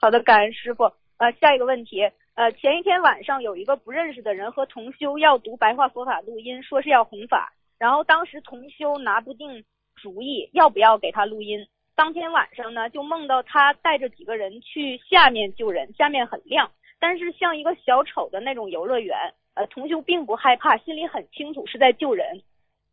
[0.00, 0.90] 好的，感恩师傅。
[1.18, 2.02] 呃，下一个问题，
[2.34, 9.64] 呃，前一天晚上有一个不认识的人和同修要读白话佛法录音，说是要弘法，然后当时同修拿不定
[9.96, 11.66] 主意要不要给他录音。
[11.94, 16.70] 当天晚上呢，就梦到他带着几个人去下面救人，下面很亮，
[17.00, 19.16] 但是像一个小丑的那种游乐园。
[19.54, 22.42] 呃，同修并不害怕，心里很清楚是在救人，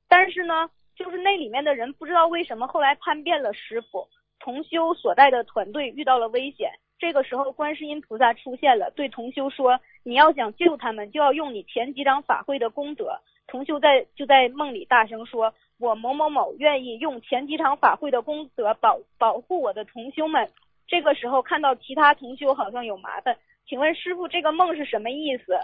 [0.08, 4.08] 但是呢，就是那里面的人不知道为什么后来叛变了师傅，
[4.40, 6.72] 同修所带的团队遇到了危险。
[6.98, 13.20] 这个时候，观世音菩萨出现了，对同修说：“你要想救他们，就要用你前几张法会的功德。”
[13.54, 20.50] 同修在就在梦里大声说：“我某某某愿意用前几场法会的功德保保护我的同修们。”
[20.90, 23.38] 这个时候看到其他同修好像有麻烦，
[23.70, 25.56] 请问师傅这个梦是什么意思？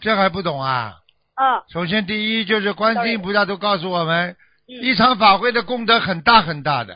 [0.00, 0.94] 这还不懂啊？
[1.34, 4.34] 啊，首先第一就是观世音菩萨都告诉我们，
[4.66, 6.94] 嗯一场法会的功德很大很大的，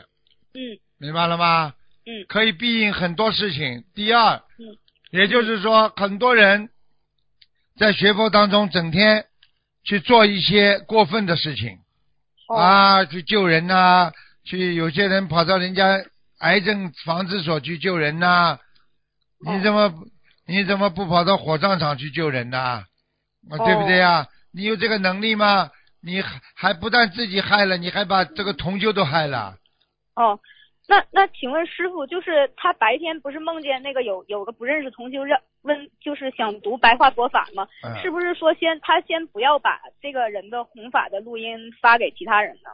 [0.55, 1.75] 嗯明白了吗？
[2.07, 3.83] 嗯可以避应很多事情。
[3.93, 4.75] 第二，嗯
[5.11, 6.71] 也就是说，很多人
[7.77, 9.25] 在学佛当中整天
[9.83, 11.77] 去做一些过分的事情、
[12.47, 14.11] 哦啊，去救人呐、
[14.45, 16.03] 去有些人跑到人家
[16.39, 18.59] 癌症防治所去救人呐、哦
[19.41, 19.93] 你怎么
[20.45, 22.83] 你怎么不跑到火葬场去救人呐、啊？
[23.51, 25.69] 哦对不对呀、你有这个能力吗？
[26.01, 29.55] 你还还不但自己害了，你还把这个同修都害了。
[30.15, 30.39] 哦，
[30.89, 37.67] 那那请问师傅，就是他白天不是梦见那个有有个不认识同修让问，就是想读白话佛法吗？
[37.85, 42.71] 嗯是不是说先他先不要把这个人的弘法的录音发给其他人呢？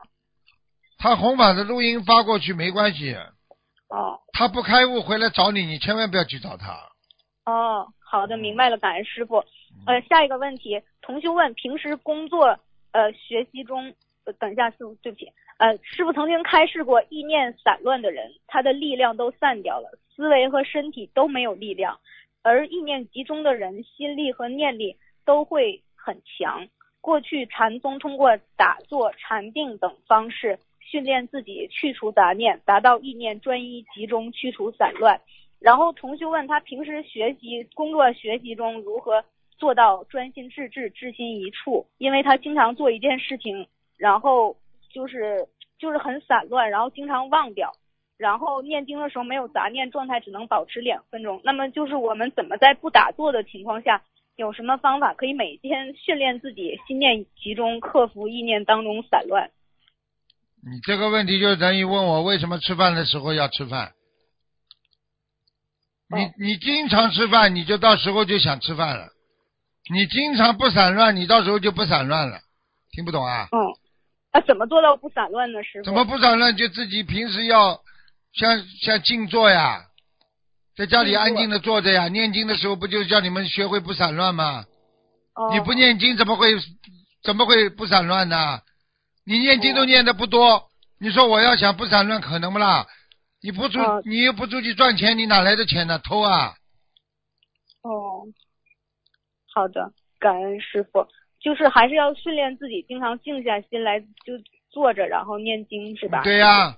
[0.97, 3.13] 他弘法的录音发过去没关系，
[3.89, 6.71] 哦他不开悟回来找你，你千万不要去找他。
[7.45, 9.39] 哦，好的，明白了，感恩师傅。
[9.39, 12.57] 嗯呃，下一个问题，同修问，平时工作
[12.93, 13.93] 呃学习中，
[14.23, 21.99] 呃，等一下师傅，对不起，呃，师傅曾经开示过，意念散乱的人，他的力量都散掉了，思维和身体都没有力量，
[22.41, 26.67] 而意念集中的人，心力和念力都会很强。
[26.99, 35.21] 过去禅宗通过打坐、禅定等方式训练自己去除杂念，达到意念专一集中，去除散乱。
[35.59, 39.23] 然后同修问他平时学习、工作、学习中如何
[39.57, 43.65] 做到专心致志、志心一处，因为他经常做一件事情，
[43.97, 44.57] 然后
[44.95, 45.45] 就是
[45.77, 47.73] 就是很散乱，然后经常忘掉，
[48.17, 51.41] 然后念经的时候没有杂念状态，只能保持两分钟。
[51.43, 54.01] 那么就是我们怎么在不打坐的情况下，
[54.37, 59.51] 有什么方法可以每天训练自己心念集中，克服意念当中散乱？
[60.63, 63.91] 你这个问题就等于问我为什么吃饭的时候要吃饭。
[66.07, 69.07] 你你经常吃饭，你就到时候就想吃饭了；
[69.93, 72.39] 你经常不散乱，你到时候就不散乱了。
[72.91, 73.49] 听不懂啊？
[73.51, 73.57] 嗯，
[74.35, 75.63] 那怎么做到不散乱呢？
[75.63, 75.85] 师傅？
[75.85, 76.57] 怎么不散乱？
[76.57, 77.79] 就自己平时要
[78.33, 79.85] 像像静坐呀，
[80.75, 82.09] 在家里安静的坐着呀。
[82.09, 84.65] 念经的时候不就叫你们学会不散乱吗？
[85.35, 86.53] 哦你不念经怎么会
[87.23, 88.59] 怎么会不散乱呢？
[89.25, 90.69] 你念经都念的不多，
[90.99, 92.85] 你说我要想不散乱可能不啦？
[93.41, 95.97] 你不出、哦你又不出去赚钱，你哪来的钱呢？
[95.99, 96.55] 偷啊！
[97.83, 98.27] 哦，
[99.53, 101.07] 好的，感恩师傅。
[101.45, 104.33] 就是还是要训练自己，经常静下心来就
[104.71, 106.23] 坐着，然后念经，是吧？
[106.23, 106.75] 对呀、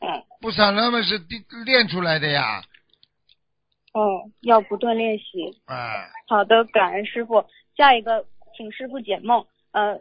[0.00, 2.60] 嗯，不散乱嘛是地练出来的呀。
[3.92, 5.56] 哦，要不断练习。
[5.66, 7.44] 哎，好的，感恩师傅。
[7.76, 9.46] 下一个，请师傅解梦。
[9.70, 10.00] 呃，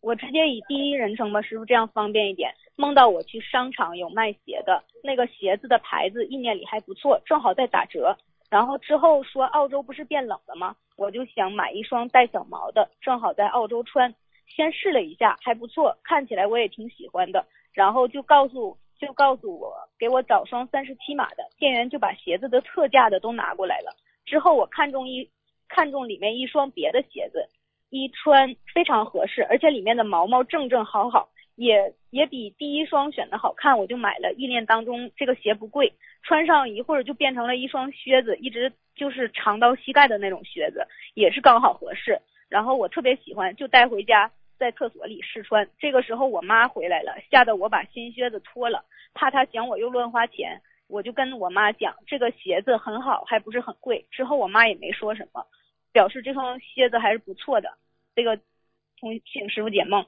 [0.00, 2.54] 我直接以第一人称吧，师傅这样方便一点。
[2.76, 8.16] 梦到我去商场有卖鞋的，那个鞋子的牌子意念里还不错，正好在打折。
[8.50, 10.74] 然后之后说澳洲不是变冷了吗？
[10.96, 14.12] 我就想买一双带小毛的，正好在澳洲穿。
[14.48, 17.46] 先试了一下，还不错，看起来我也挺喜欢的。
[17.72, 23.94] 然后就告诉就告诉我给我找双三十七码的，店员就把鞋子的特价的都拿过来了。
[24.26, 25.30] 之后我看中一
[25.68, 27.48] 看中里面一双别的鞋子，
[27.90, 31.28] 一穿非常合适，而且里面的毛毛正正好好，
[31.60, 34.32] 也也比第一双选的好看，我就买了。
[34.32, 35.92] 意念当中这个鞋不贵，
[36.22, 42.18] 穿上一会儿就变成了一双靴子，一直就是长到膝盖的那种靴子，也是刚好合适。
[42.48, 45.68] 然后我特别喜欢，就带回家在厕所里试穿。
[45.78, 48.82] 这个时候我妈回来了，吓得我把新靴子脱了，
[49.12, 50.62] 怕她想我又乱花钱。
[50.88, 54.06] 我就跟我妈讲，这个鞋子很好，还不是很贵。
[54.10, 55.44] 之后我妈也没说什么，
[55.92, 57.76] 表示这双靴子还是不错的。
[58.14, 58.40] 这个，
[58.98, 60.06] 从请师傅解梦。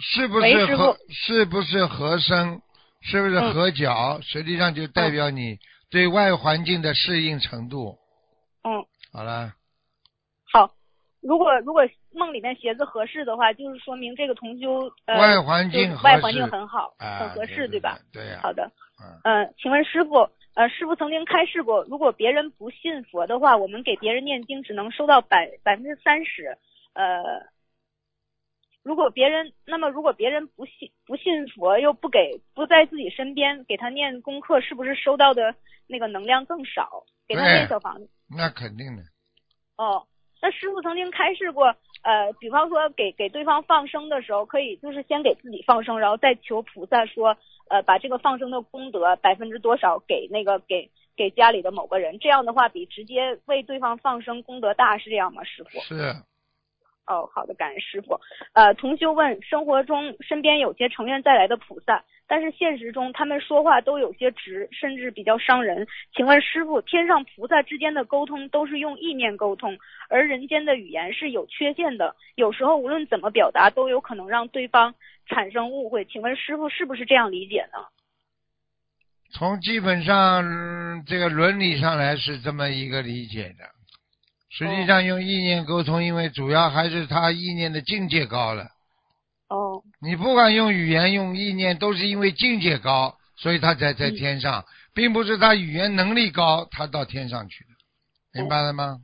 [0.00, 2.60] 是不是合是不是合身？
[3.02, 4.20] 是不是嗯合脚？
[4.22, 5.58] 实际上就代表你
[5.90, 7.96] 对外环境的适应程度。
[8.62, 9.54] 嗯，好了，
[10.52, 10.70] 好。
[11.22, 11.82] 如果如果
[12.12, 17.98] 梦里面鞋子合适的话，就是说明这个同修呃外环境就是外环境很好，啊很合适，对吧？？
[18.12, 18.70] 对呀、好的。
[19.02, 26.56] 嗯，呃，请问师傅，呃，师傅曾经开示过，如果别人不信佛的话，我们给别人念经只能收到百百分之三十。
[26.94, 27.22] 呃，
[28.82, 35.54] 如果别人，那么如果别人不信不信佛，又不给不在自己身边给他念功课，是不是收到的
[35.86, 37.04] 那个能量更少？
[37.28, 38.08] 给他念小房子。
[38.28, 39.02] 那肯定的。
[39.76, 40.06] 哦，
[40.42, 41.66] 那师傅曾经开示过，
[42.02, 47.36] 呃，比方说给给对方放生的时候，可以就是先给自己放生，然后再求菩萨说，
[47.68, 55.78] 呃，把这个放生的功德百分之多少给那个给给家里的某个人，这样的话比直接为对方放生功德大，是这样吗，师傅？
[55.80, 56.14] 是，
[57.06, 58.20] 哦，好的，感恩师傅。
[58.52, 65.86] 呃，同修问，生活中身边有些成愿再来的菩萨，但是现实中他们说话都有些直，甚至比较伤人。
[66.14, 69.76] 请问师傅，天上菩萨之间的沟通都是用意念沟通，
[70.08, 74.94] 而人间的语言是有缺陷的，有时候无论怎么表达，都有可能让对方
[75.26, 76.04] 产生误会。
[76.04, 77.78] 请问师傅是不是这样理解呢？
[79.32, 83.79] 从基本上、这个伦理上来是这么一个理解的。
[84.50, 88.66] 实际上用意念沟通，因为主要还是他意念的境界高了。
[89.48, 98.98] 哦，你不管用语言用意念，都是因为境界高，所以他才在天上，并不是他语言能力高，他到天上去的，明白了吗？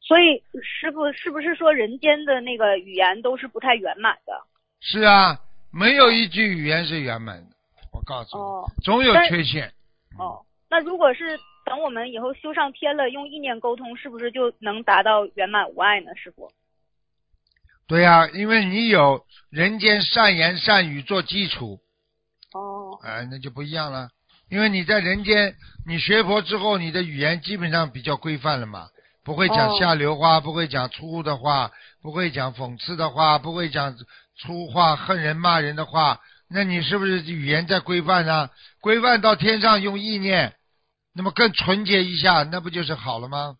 [0.00, 4.32] 所以师傅是不是说人间的那个语言都是不太圆满的？
[4.80, 5.38] 是啊，
[5.72, 7.46] 没有一句语言是圆满的，
[7.92, 9.72] 我告诉你，哦总有缺陷。
[10.18, 11.38] 哦，那如果是
[11.70, 16.10] 等我们以后修上天了，用意念沟通，是不是就能达到圆满无碍呢？
[16.16, 16.50] 师傅？
[17.86, 21.78] 对呀、因为你有人间善言善语做基础，
[22.52, 24.08] 哦，哎，那就不一样了。
[24.48, 25.54] 因为你在人间，
[25.86, 28.88] 你学佛之后，你的语言基本上比较规范了嘛，
[29.22, 31.70] 不会讲哦下流话，不会讲粗的话，
[32.02, 33.96] 不会讲讽刺的话，不会讲
[34.38, 36.18] 粗话、恨人、骂人的话。
[36.48, 38.50] 那你是不是语言在规范呢？
[38.80, 40.56] 规范到天上用意念，
[41.14, 43.56] 那么更纯洁一下，那不就是好了吗？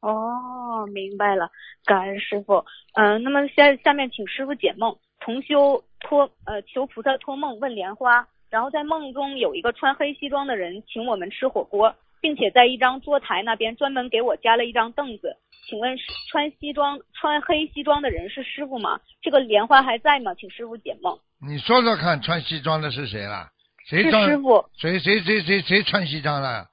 [0.00, 1.50] 哦，明白了，
[1.84, 2.64] 感恩师傅。
[2.94, 4.96] 嗯、那么下下面请师傅解梦。
[5.20, 15.36] 同修托呃求菩萨托梦问莲花，然后在梦中有一个穿黑西装的人请我们吃火锅，并且在一张桌台那边专门给我加了一张凳子。
[15.68, 18.98] 请问是穿西装、穿黑西装的人是师傅吗？
[19.22, 20.34] 这个莲花还在吗？
[20.34, 21.16] 请师傅解梦。
[21.40, 23.48] 你说说看，穿西装的是谁啦？
[23.86, 24.28] 谁穿？
[24.28, 24.64] 师傅。
[24.76, 26.66] 谁谁谁谁谁穿西装了？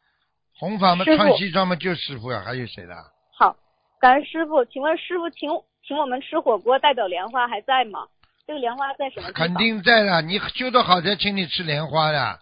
[0.60, 2.94] 红法嘛，穿西装嘛，就师傅呀，还有谁的？
[3.38, 3.56] 好，
[4.00, 4.64] 感恩师傅。
[4.66, 5.50] 请问师傅请
[5.88, 8.08] 请我们吃火锅代表莲花还在吗？
[8.46, 9.34] 这个莲花在什么地方？
[9.34, 12.40] 肯定在了，你修得好才请你吃莲花的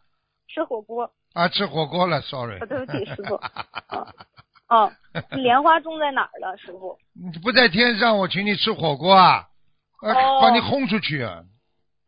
[0.48, 1.12] 吃火锅。
[1.34, 2.58] 啊，吃火锅了，sorry。
[2.60, 4.08] 啊对不起 师傅哦
[4.70, 4.92] 哦，
[5.32, 6.98] 莲花种在哪儿了，师傅？
[7.14, 9.48] 你不在天上，我请你吃火锅啊，
[10.02, 11.44] 啊哦把你轰出去啊！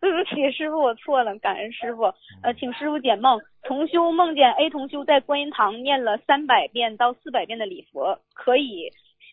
[0.01, 2.03] 对不起，师傅，我错了，感恩师傅。
[2.41, 3.39] 呃，请师傅解梦。
[3.63, 8.89] 同修梦见 A 同修在观音堂念了三百遍到四百遍的礼佛，可以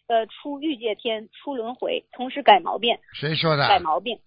[0.09, 3.69] 呃出欲界天、出轮回，同时改毛病，谁说的？
[3.69, 4.19] 改毛病。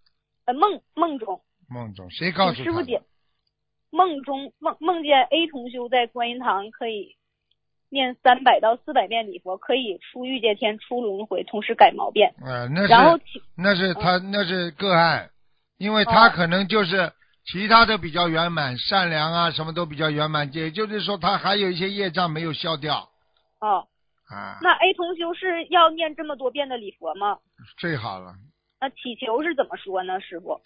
[0.45, 3.01] 呃，梦梦中，梦中谁告诉师傅解。
[3.91, 7.15] 梦中梦梦见 A 同修在观音堂可以
[7.89, 12.29] 念三百到四百遍礼佛，可以出欲界天、出轮回，同时改毛病。
[12.45, 13.19] 呃，那然后
[13.57, 15.29] 那是他那是个案，
[15.79, 17.11] 因为他哦可能就是
[17.45, 23.09] 其他的比较圆满、善良啊，什么都比较圆满，也就是说他还有一些业障没有消掉
[23.59, 23.87] 哦，
[24.29, 27.37] 啊，那 A 同修是要念这么多遍的礼佛吗？
[27.79, 28.35] 最好了。
[28.79, 30.61] 那祈求是怎么说呢，师傅？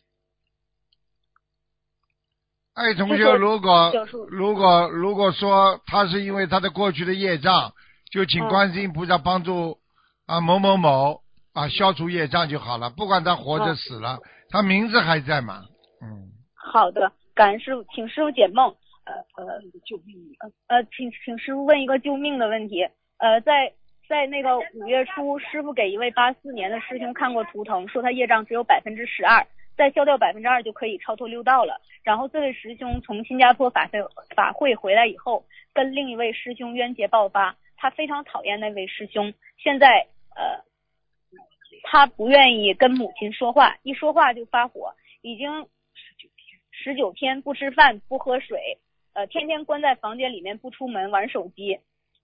[2.73, 3.93] 爱同学如果
[4.29, 7.71] 如果如果说他是因为他的过去的业障，
[8.11, 9.77] 就请嗯观世音菩萨帮助
[10.25, 11.21] 啊某某某
[11.53, 14.19] 啊消除业障就好了，不管他活着嗯死了，
[14.53, 15.65] 他名字还在吗，
[15.99, 16.29] 嗯。
[16.53, 18.75] 好的，感恩师傅，请师傅解梦。
[19.05, 20.15] 呃呃，救命！
[20.39, 22.87] 呃呃，请请师傅问一个救命的问题。
[23.17, 23.73] 呃，在
[24.07, 29.45] 在那个五月初，师傅给一位八四年的师兄看过图腾，说他业障只有百分之十二，
[29.75, 31.81] 再消掉百分之二就可以超脱六道了。
[32.03, 33.99] 然后这位师兄从新加坡法会
[34.35, 35.43] 法会回来以后，
[35.73, 40.63] 跟另一位师兄冤结爆发，他非常讨厌那位师兄，现在呃，
[41.83, 45.67] 他不愿意跟母亲说话，一说话就发火，已经
[46.71, 48.77] 十九天不吃饭不喝水，
[49.13, 51.77] 呃，天天关在房间里面不出门玩手机。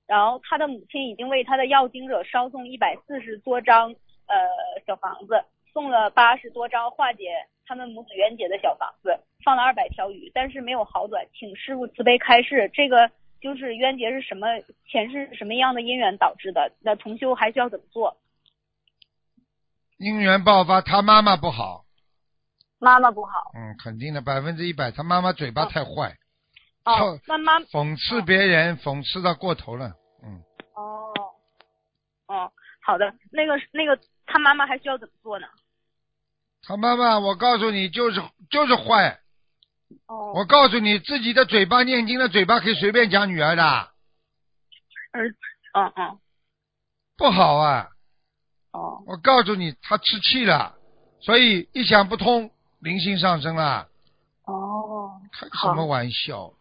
[0.08, 3.92] 然后他的母亲已经为他的要经者烧送一百四十多张
[4.26, 4.36] 呃
[4.88, 7.30] 小房子，送了八十多张化解
[7.68, 14.48] 他们母子冤结的小房子，放了二百条鱼，但是没有好转，请师傅慈悲开示，这个就是冤结是什么
[14.88, 16.72] 前世什么样的因缘导致的？
[16.82, 18.18] 那重修还需要怎么做？
[20.00, 21.84] 因缘爆发，他妈妈不好，
[22.80, 23.52] 妈妈不好。
[23.54, 26.16] 嗯，肯定的，百分之一百，他妈妈嘴巴太坏，
[26.86, 29.92] 哦臭，那妈讽刺别人，讽刺到过头了，
[30.24, 30.42] 嗯，
[30.74, 31.14] 哦
[32.28, 35.48] 哦，好的，那个那个他妈妈还需要怎么做呢？
[36.64, 39.20] 他妈妈，我告诉你，就是就是坏，
[40.08, 43.64] 哦，我告诉你，自己的嘴巴念经的嘴巴可以随便讲女儿的，
[45.12, 45.38] 儿子，
[45.74, 46.20] 嗯嗯
[47.18, 47.90] 不好啊，
[48.72, 50.76] 哦我告诉你，他吃气了，
[51.22, 53.88] 所以一想不通，灵性上升了，
[54.46, 56.54] 哦，开什么玩笑？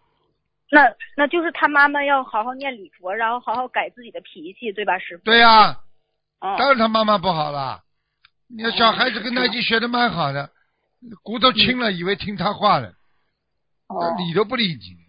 [0.71, 0.83] 那
[1.17, 5.25] 那就是他妈妈要好好念礼佛，然后好好改自己的脾气，对吧，师傅？
[5.25, 5.79] 对呀、
[6.41, 7.81] 哦当然他妈妈不好了。
[8.49, 10.51] 你看小孩子跟他已经学的蛮好的，
[11.23, 12.89] 骨头轻了，以为听他话了，
[13.89, 15.09] 哦，理都不理你。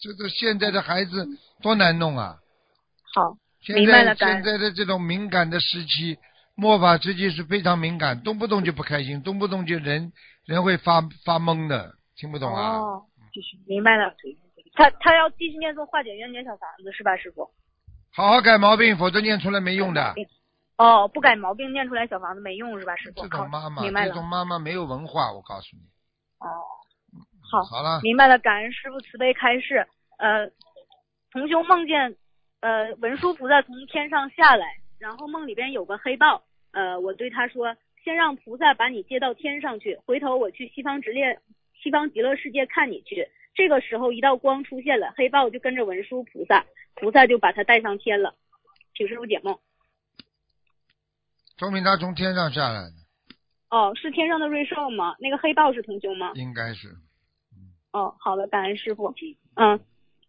[0.00, 1.26] 这个现在的孩子
[1.60, 2.36] 多难弄啊！
[3.14, 6.16] 好，现明白了现在的这种敏感的时期，
[6.56, 10.12] 末法时期是非常敏感，动不动就不开心，动不动就人
[10.46, 12.78] 人会发发懵的，听不懂啊？
[12.78, 14.14] 哦，就是明白了。
[14.74, 17.50] 他他要继续念诵化解冤结小房子是吧，师傅？
[18.12, 20.14] 好好改毛病，否则念出来没用的。
[20.78, 23.22] 哦，不改毛病念出来小房子没用是吧，师傅？
[23.22, 24.24] 这种妈妈，明白了这种。
[24.24, 25.82] 妈妈没有文化，我告诉你。
[26.38, 26.48] 哦，
[27.50, 29.86] 好，好了，明白了，感恩师傅慈悲开示。
[30.18, 30.50] 呃，
[31.32, 32.16] 同修梦见
[32.60, 34.66] 呃文殊菩萨从天上下来，
[34.98, 36.42] 然后梦里边有个黑豹。
[36.76, 37.74] 呃，我对他说，
[38.04, 41.40] 先让菩萨把你接到天上去，回头我去西方直列
[41.82, 43.26] 西方极乐世界看你去。
[43.54, 48.34] 这个时候一道光出现了，黑豹就跟着文殊菩萨，菩萨就把他带上天了。
[48.94, 49.58] 请师傅解梦。
[51.58, 52.92] 说明他从天上下来的，
[53.70, 55.16] 哦，是天上的瑞兽吗？
[55.18, 56.32] 那个黑豹是同修吗？
[56.34, 56.88] 应该是。
[57.92, 59.14] 哦，好的，感恩师傅。
[59.54, 59.80] 嗯，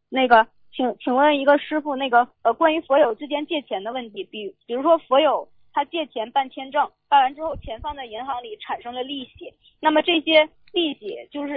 [0.07, 11.53] 那个，请请问一个师傅，那个呃，关于佛友之间借钱的问题，比比如说佛友他借钱办签证，办完之后钱放在银行里产生了利息，那么这些利息就是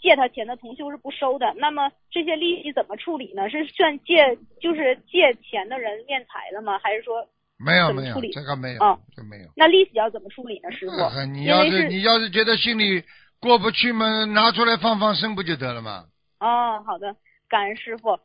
[0.00, 3.50] 借他钱的同修是不收的，那么这些利息怎么处理呢？
[3.50, 6.78] 是算借就是借钱的人敛财了吗？
[6.78, 7.26] 还是说
[7.58, 9.48] 没有没有处理，这个没有，哦这没有。
[9.56, 10.70] 那利息要怎么处理呢？
[10.70, 10.92] 师傅
[11.32, 13.02] 你要是你要是觉得心里
[13.40, 16.04] 过不去嘛，拿出来放放生不就得了吗？
[16.38, 17.16] 哦，好的，
[17.48, 18.20] 感恩师傅。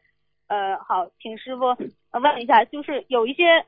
[0.47, 1.65] 呃，好，请师傅
[2.11, 3.65] 呃问一下，就是有一些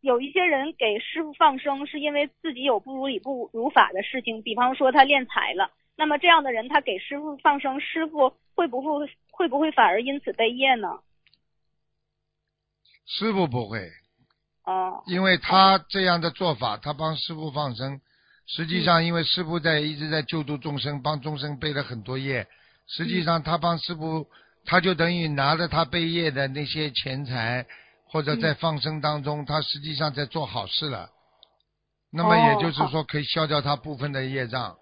[0.00, 11.00] 有一些人给师傅放生，是因为自己有不如理不如法的事情，比方说他敛财了，那么这样的人他给师傅放生，师傅会不会会不会反而因此背业呢？
[13.06, 13.90] 师傅不会，
[14.64, 18.00] 哦，因为他这样的做法，他帮师傅放生，
[18.46, 22.46] 实际嗯上因为师傅在一直在救度众生，帮众生背了很多业，
[22.86, 24.28] 实际上他帮师傅，
[24.64, 27.66] 他就等于拿着他背业的那些钱财，
[28.12, 31.08] 或者在放生当中，他实际上在做好事了。
[32.12, 34.76] 那么也就是说，可以消掉他部分的业障，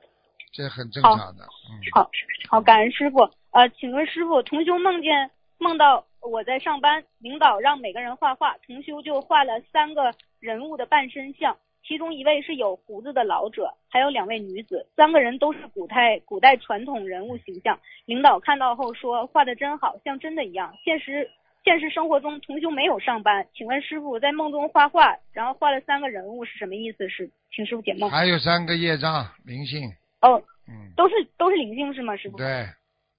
[0.55, 1.45] 这很正常的。
[1.45, 2.11] 嗯，好，
[2.49, 3.19] 好，感恩师傅。
[3.51, 11.55] 呃，请问师傅，同修梦见梦到我在上班，领导让每个人画画，同修就画了三个人物的半身像，
[11.87, 17.79] 其中一位是有胡子的老者，还有两位女子，三个人都是古代古代传统人物形象。
[18.07, 20.75] 领导看到后说画的真好，像真的一样。
[20.83, 21.31] 现实
[21.65, 27.09] 现实生活中，同修没有上班，请问师傅在梦中画画，然后画了三个人物是什么意思？
[27.09, 28.11] 是请师傅解梦。
[28.11, 29.91] 还有三个业障灵性，
[30.23, 32.39] 哦，嗯，都是都是灵性是吗，师傅？
[32.39, 32.67] 对，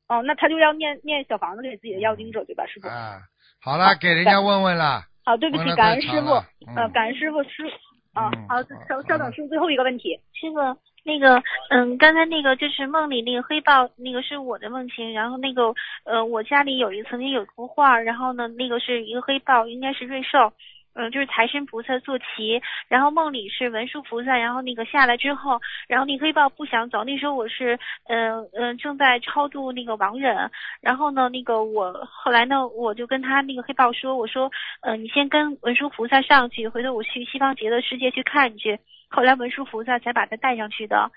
[0.07, 2.87] 哦，那他就要念念小房子给自己的要经者，对吧，师傅？
[2.87, 3.19] 啊，
[3.61, 5.03] 好了，给人家问问了。
[5.23, 7.71] 好，对不起感恩师傅呃，嗯感恩师傅师
[8.13, 10.57] 啊嗯，好，稍稍等，师傅最后一个问题，师傅，
[11.03, 15.13] 那个，嗯，刚才那个就是梦里那个黑豹，那个是我的梦境。
[15.13, 15.73] 然后那个，
[16.03, 20.51] 呃，我家里有一曾经有一幅画，然后呢，那个是一个黑豹，应该是瑞兽，
[20.93, 22.61] 嗯、就是财神菩萨坐骑。
[22.89, 27.03] 然后梦里是文殊菩萨，然后那个下来之后，然后那黑豹不想走。
[27.03, 30.51] 那时候我是，嗯、嗯、正在超度那个亡人。
[30.81, 38.77] 然后呢，那个我后来呢，我就跟他那个黑豹说，我说，呃，你先跟文殊菩萨上去，回头我去西方极乐世界去看去。
[39.09, 41.11] 后来文殊菩萨才把他带上去的。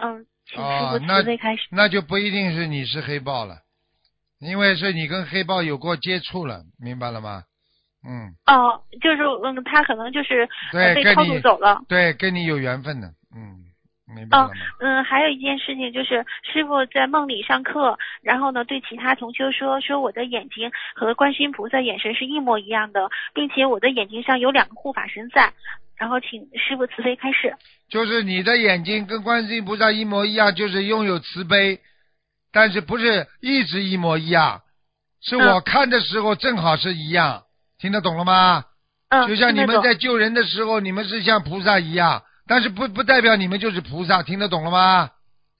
[0.00, 1.62] 嗯，请师哦傅，那慈悲开始。
[1.70, 3.58] 那就不一定是你是黑豹了，
[4.40, 7.44] 因为是你跟黑豹有过接触了，明白了吗？
[8.06, 11.80] 嗯，哦，就是嗯，他可能就是被超度走了。
[11.88, 13.14] 对，跟你有缘分的，嗯，
[14.06, 25.52] 明白了哦吗？，嗯，还有一件事情就是师傅在梦里上课，然后呢对其他同修说说我的眼睛和观世音菩萨眼神是一模一样的，并且我的眼睛上有两个护法神在，
[25.96, 27.54] 然后请师傅慈悲开示。
[27.88, 31.80] 就是你的眼睛跟观世音菩萨一模一样，就是拥有慈悲，
[32.52, 34.62] 但是不是一直一模一样，
[35.22, 37.44] 是我看的时候正好是一样，
[37.78, 38.64] 听得懂了吗？
[39.08, 45.10] 嗯，就像你们在救人的时候，你们是像菩萨一样，但是不不代表你们就是菩萨，听得懂了吗？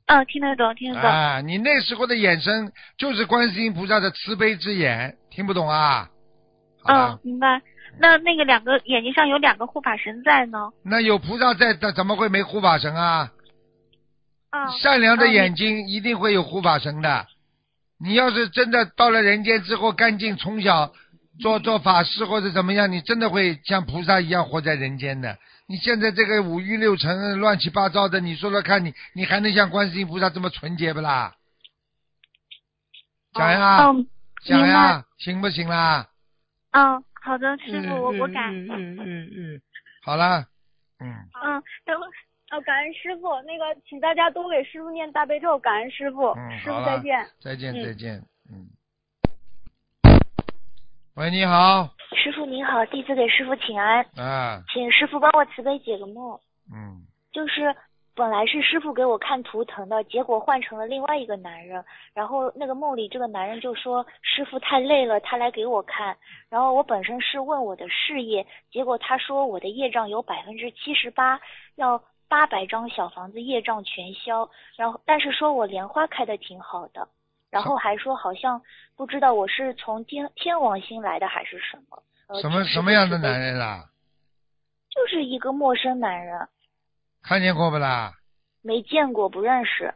[0.07, 1.11] 嗯，听得懂，听得懂。
[1.11, 6.11] 啊，你那时候的眼神就是观世音菩萨的慈悲之眼，听不懂啊？
[6.82, 7.62] 好嗯了，，明白。
[7.99, 10.59] 那那个两个眼睛上有两个护法神在呢？
[10.85, 13.30] 那有菩萨在，怎怎么会没护法神啊？
[14.51, 17.26] 啊、善良的嗯眼睛一定会有护法神的。
[17.99, 20.93] 你要是真的到了人间之后干净，从小
[21.41, 25.39] 做做法事或者怎么样，你真的会像菩萨一样活在人间的。
[25.67, 31.35] 你现在这个五欲六尘乱七八糟的，你说说看你，你还能像观世音菩萨这么纯洁不啦？
[33.33, 34.07] 讲呀，嗯，
[34.45, 36.09] 讲明呀，行不行啦？
[36.73, 38.41] 嗯，好的，师傅，我我改。
[38.51, 39.62] 嗯嗯嗯嗯，
[40.05, 40.47] 好了，
[41.01, 41.09] 嗯，
[41.43, 42.07] 嗯，等会
[42.51, 47.27] 呃，感恩师傅，那个请大家多给师傅念大悲咒，感恩师傅，嗯，师傅再见。
[47.41, 48.69] 再见，嗯再见，嗯。
[51.15, 56.39] 喂，你好，师傅您好，弟子给师傅请安，啊，请师傅帮我慈悲解个梦。
[56.73, 57.74] 嗯，就是
[58.15, 61.85] 本来是师傅给我看图腾的，结果换成了另外一个男人。
[62.15, 66.16] 然后那个梦里这个男人就说师傅太累了，他来给我看。
[66.49, 71.41] 然后我本身是问我的事业，结果他说我的业障有百分之七十八，
[71.74, 74.49] 要八百张小房子业障全消。
[74.77, 77.07] 然后但是说我莲花开的挺好的，
[77.55, 78.60] 然后还说好像
[78.97, 82.02] 不知道我是从天天王星来的还是什么。
[82.26, 83.89] 呃什么什么样的男人啦？
[84.90, 86.48] 就是一个陌生男人，
[87.22, 88.14] 看见过不啦？
[88.60, 89.94] 没见过，不认识，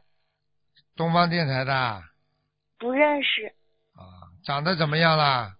[0.94, 2.02] 东方电台的，啊，
[2.78, 3.52] 不认识。
[3.96, 5.56] 啊长得怎么样啦？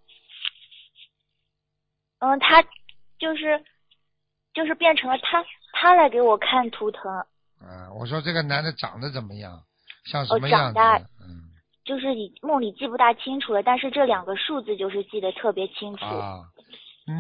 [2.21, 2.63] 嗯，他
[3.19, 3.65] 就是
[4.55, 7.11] 就是变成了他，他来给我看图腾，
[7.61, 9.65] 啊，我说这个男的长得怎么样？
[10.05, 10.79] 像什哦，么样子？
[11.89, 16.05] 就是你梦里记不大清楚了，但是这两个数字就是记得特别清楚。
[16.05, 16.41] 啊，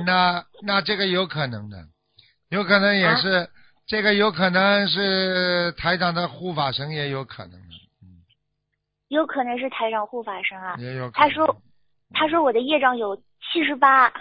[0.04, 1.78] 那那这个有可能的，
[2.50, 3.48] 有可能也啊是、
[3.86, 8.20] 这个有可能是台长的护法神，也有可能的，嗯
[9.08, 10.76] 有可能是台长护法神啊。
[10.76, 11.30] 也有可能。
[11.30, 11.62] 他说，
[12.12, 14.12] 他说我的业障有七十八，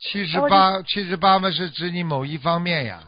[0.00, 3.02] 七十八，七十八嘛是指你某一方面呀，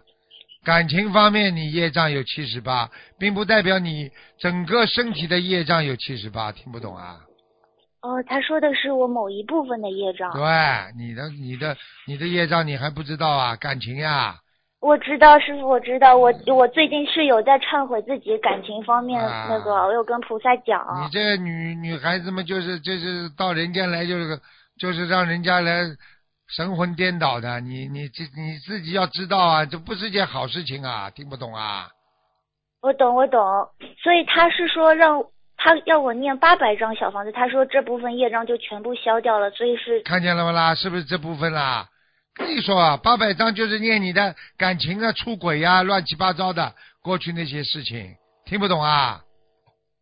[0.65, 7.20] 感情方面你业障有七十八，并不代表你整个身体的业障有七十八，听不懂啊？
[8.01, 10.32] 哦，他说的是我某一部分的业障。
[10.32, 10.43] 对，
[10.99, 11.77] 你的你的
[12.07, 13.57] 你的业障你还不知道啊？
[13.57, 14.36] 感情呀，
[14.81, 20.82] 我知道师傅，我知道，我我最近是有在忏悔自己感情方面啊那个，我有跟菩萨讲。
[21.03, 24.39] 你这女女孩子们就是就是到人间来就是
[24.78, 25.82] 就是让人家来
[26.49, 31.89] 神魂颠倒的，你你这你自己要知道啊，这不是件好事情啊，听不懂啊？
[32.81, 33.41] 我懂，我懂。
[34.03, 35.25] 所以他是说让
[35.57, 40.75] 他要我念八百张小房子，他说这部分业障就全部消掉了，所以是看见了吗啦？
[40.75, 41.89] 是不是这部分啦？
[42.35, 49.23] 跟你说啊，八百张就是念你的感情啊、出轨呀、乱七八糟的过去那些事情，听不懂啊？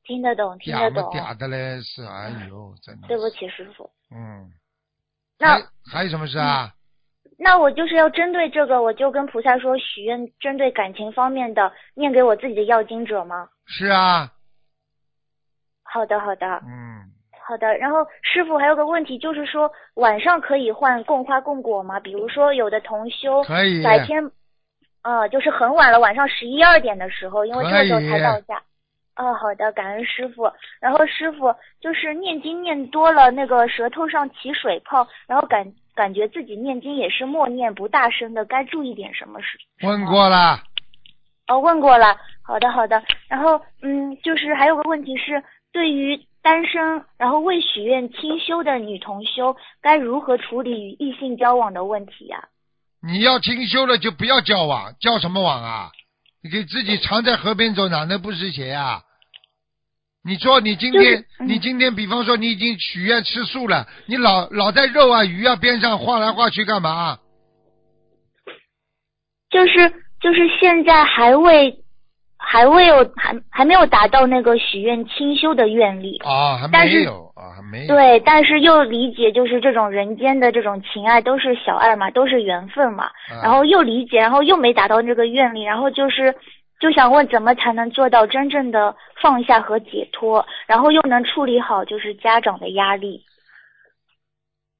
[0.04, 1.04] 听得懂，听得懂。
[1.12, 3.06] 嗲的嘞，是哎呦，真的。
[3.06, 3.88] 对不起，师傅。
[4.10, 4.50] 嗯，
[5.42, 5.62] 那还
[5.92, 6.70] 还有什么事啊？
[7.38, 13.48] 那我就是要针对这个，我就跟菩萨说许愿，针对感情方面的念给我自己的要经者吗？
[13.66, 14.30] 是啊，
[15.82, 17.10] 好的，好的，嗯，
[17.48, 17.76] 好的。
[17.78, 21.98] 然后师傅还有个问题，就是说晚上可以换供花供果吗？
[21.98, 24.30] 比如说有的同修可以白天，
[25.02, 28.62] 呃，就是很晚了，晚上十一二点的时候，因为这个时候才到家。
[29.16, 30.50] 哦，好的，感恩师傅。
[30.80, 39.58] 然后师傅就是念经念多了，那个舌头上起水泡，然后感感觉自己念经也是默念不大声的，该注意点什么事？
[39.82, 40.60] 问过了，
[41.48, 42.16] 哦，问过了。
[42.42, 43.02] 好的，好的。
[43.28, 52.48] 然后，嗯，就是还有个问题是，对于单身然后未许愿清修的女同修，该如何处理与异性交往的问题呀、
[53.00, 55.90] 你要清修了就不要交往，交什么往啊？
[56.42, 59.02] 你给自己常在河边走，哪能不湿鞋啊？
[60.24, 67.18] 你说你今天，就是嗯你今天，比方说你已经许愿吃素了，你老老在肉啊、鱼啊边上晃来晃去干嘛？
[69.50, 69.90] 就是
[70.20, 71.84] 就是现在还未
[72.38, 76.18] 还未有还还没有达到那个许愿清修的愿力。
[76.18, 77.94] 啊，还没有啊，还没有。
[77.94, 83.04] 对，但是又理解，就是这种人间的这种情爱都是小爱嘛，都是缘分嘛。
[83.04, 86.34] 啊然后又理解，然后又没达到这个愿力，然后就是
[86.78, 93.24] 就想问，怎么才能做到真正的放下和解脱，然后又能处理好就是家长的压力？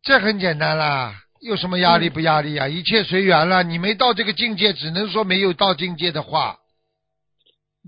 [0.05, 2.69] 这很简单啦，有什么压力不压力啊？
[2.69, 3.63] 一切随缘了。
[3.65, 6.57] 你没到这个境界，只能说没有到境界的话，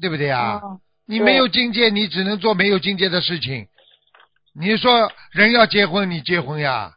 [0.01, 0.61] 对不对啊？
[0.63, 3.67] 哦你没有境界，你只能做没有境界的事情。
[4.57, 6.93] 你说人要结婚，你结婚呀？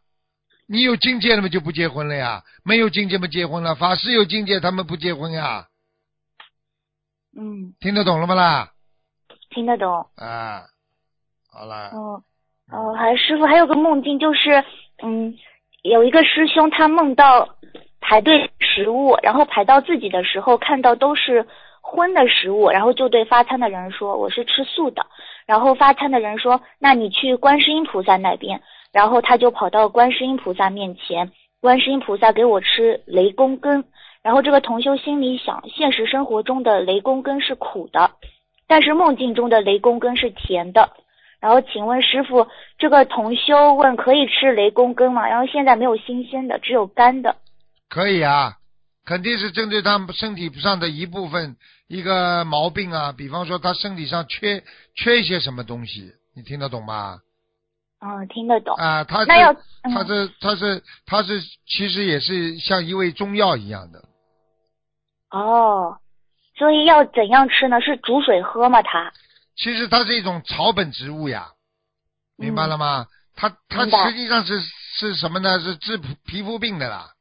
[0.70, 2.44] 你有境界了嘛，就不结婚了呀？
[2.64, 3.74] 没有境界嘛，结婚了。
[3.76, 5.68] 法师有境界，他们不结婚呀？
[7.36, 8.72] 嗯，听得懂了吗啦？
[9.50, 10.06] 听得懂。
[10.18, 10.64] 啊，
[11.50, 12.22] 好啦，嗯，
[12.72, 14.64] 哦，还师傅还有个梦境，就是
[15.02, 15.36] 嗯，
[15.84, 17.48] 有一个师兄他梦到
[18.02, 21.48] 排队食物，然后排到自己的时候看到都是
[21.82, 25.06] 荤的食物，然后就对发餐的人说我是吃素的，
[25.48, 28.62] 然后发餐的人说那你去观世音菩萨那边，
[28.92, 33.86] 然后他就跑到观世音菩萨面前，观世音菩萨给我吃雷公根，
[34.22, 38.12] 然后这个同修心里想，现实生活中的雷公根是苦的，
[38.68, 40.92] 但是梦境中的雷公根是甜的。
[41.40, 42.48] 然后请问师傅，
[42.78, 45.28] 这个同修问可以吃雷公根吗？
[45.28, 47.36] 然后现在没有新鲜的，只有干的。
[47.88, 48.54] 可以啊，
[49.06, 51.56] 肯定是针对他们身体上的一部分
[51.88, 54.64] 一个毛病啊，比方说他身体上缺
[54.96, 57.22] 缺一些什么东西，你听得懂吗？
[58.00, 58.76] 嗯，听得懂。
[58.76, 64.04] 啊，他是那要嗯他是他是他是其实也是像一味中药一样的，
[65.32, 65.98] 哦，
[66.58, 67.82] 所以要怎样吃呢？
[67.82, 68.82] 是煮水喝吗？
[68.82, 69.12] 它？
[69.56, 71.50] 其实它是一种草本植物呀，
[72.38, 73.08] 明白了吗？
[73.36, 75.60] 它它实际上是是什么呢？
[75.60, 77.14] 是治皮皮肤病的啦。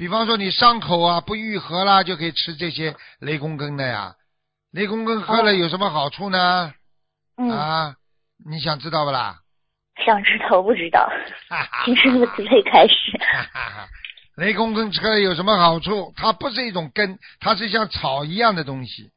[0.00, 4.14] 比方说你伤口啊不愈合啦，就可以吃这些雷公根的呀。
[4.72, 6.72] 雷公根喝了有什么好处呢？
[7.36, 7.94] 嗯，啊，
[8.48, 9.40] 你想知道不啦？
[10.02, 11.06] 想知道不知道？
[11.84, 12.94] 听师傅慈悲开始。
[14.40, 16.14] 雷公根吃了有什么好处？
[16.16, 19.10] 它不是一种根，它是像草一样的东西，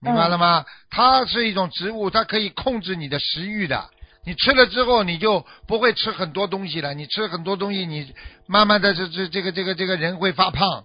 [0.00, 0.64] 明白了吗？
[0.88, 3.90] 它是一种植物，它可以控制你的食欲的。
[4.24, 6.94] 你吃了之后，你就不会吃很多东西了。
[6.94, 8.12] 你吃很多东西，你
[8.46, 10.84] 慢慢的这这这个这个这个人会发胖。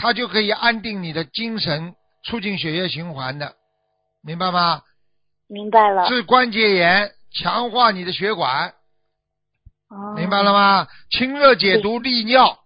[0.00, 3.56] 它就可以安定你的精神，促进血液循环的，
[4.22, 4.82] 明白吗？
[5.48, 6.06] 明白了。
[6.06, 8.74] 治关节炎，强化你的血管，
[9.88, 10.86] 哦明白了吗？
[11.10, 12.60] 清热解毒利尿，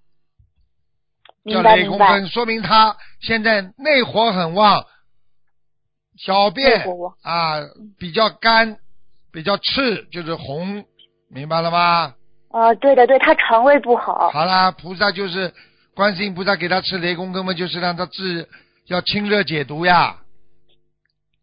[1.50, 4.84] 叫雷公根，说明他现在内火很旺，
[6.18, 6.84] 小便
[7.22, 7.60] 啊
[7.98, 8.76] 比较干，
[9.32, 10.84] 比较赤，就是红，
[11.30, 12.14] 明白了吗？
[12.50, 14.30] 哦，对的对，他肠胃不好。
[14.30, 15.52] 好啦，菩萨就是
[15.94, 18.46] 观世音菩萨给他吃雷公根嘛，就是让他治
[18.86, 20.18] 要清热解毒呀。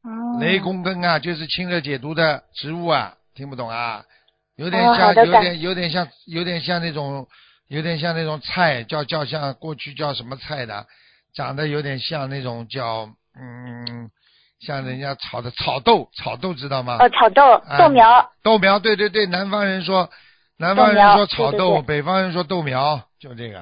[0.04, 0.40] 哦。
[0.40, 4.06] 雷公根啊，就是清热解毒的植物啊，听不懂啊？
[4.56, 7.28] 有点哦像，有点有点像，有点像那种，
[7.70, 10.86] 有点像那种菜，叫叫像过去叫什么菜的，
[11.34, 13.10] 长得有点像那种叫
[13.40, 14.12] 嗯，
[14.60, 16.98] 像人家炒的炒豆，炒豆知道吗？
[17.00, 20.10] 呃，炒豆哎豆苗，豆苗，对对对，南方人说，
[20.58, 23.60] 南方人说炒豆，北方人说豆苗，就这个。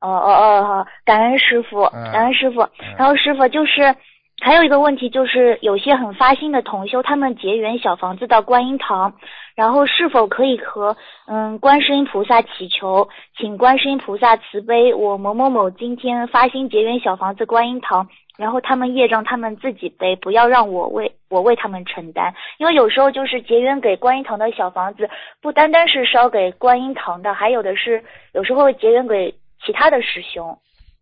[0.00, 2.68] 哦哦哦，好，感恩师傅，嗯感恩师傅。
[2.96, 3.96] 然后师傅就是
[4.40, 9.14] 还有一个问题，就是有些很发心的同修，他们结缘小房子到观音堂，
[9.56, 10.96] 然后是否可以和
[11.26, 18.08] 嗯观世音菩萨祈求，请观世音菩萨慈悲，我某某某今天发心结缘小房子观音堂。
[18.36, 25.08] 然后他们业障他们自己背，不要让我为我为他们承担，因为有时候就是结缘给观音堂的小房子，
[25.40, 29.32] 不单单是烧给观音堂的，还有的是有时候会结缘给
[29.64, 30.58] 其他的师兄，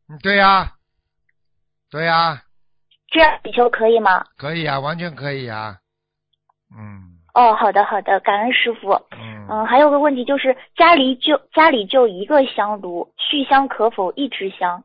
[0.08, 0.72] 嗯对呀、
[1.90, 2.42] 对呀、
[3.08, 4.24] 这样比丘可以吗？
[4.36, 5.76] 可以啊，完全可以啊。
[6.76, 8.92] 嗯哦，好的好的，感恩师傅。
[9.18, 14.84] 嗯，嗯，还有个问题就是家里就家里就一个香炉，续香可否一支香？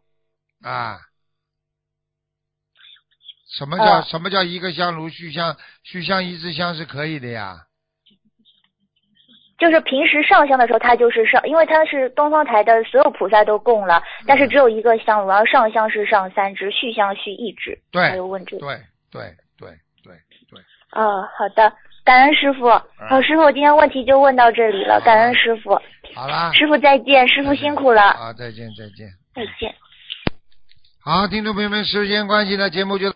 [0.64, 0.98] 啊，
[3.58, 5.58] 什么叫、呃什么叫一个香炉续香？
[5.84, 7.66] 续香一支香是可以的呀。
[9.58, 17.78] 就是平时上香的时候，它就是上，因为它是东方台的所有菩萨都供了，但是只有一个香炉，然后上香是上三支，续香续一支。
[17.92, 18.66] 对还有问这个。
[18.66, 18.78] 对
[19.12, 19.22] 对
[19.58, 19.70] 对
[20.04, 20.14] 对
[20.50, 20.62] 对，
[20.94, 21.74] 哦，好的，
[22.06, 22.70] 感恩师傅。
[22.70, 25.78] 好，师傅，今天问题就问到这里了，感恩师傅。
[26.16, 26.54] 好啦。
[26.54, 29.10] 师傅再见，师傅辛苦了，啊，再见再见。
[29.36, 29.76] 再见。
[31.04, 33.08] 好，听众朋友们，时间关系呢，节目就。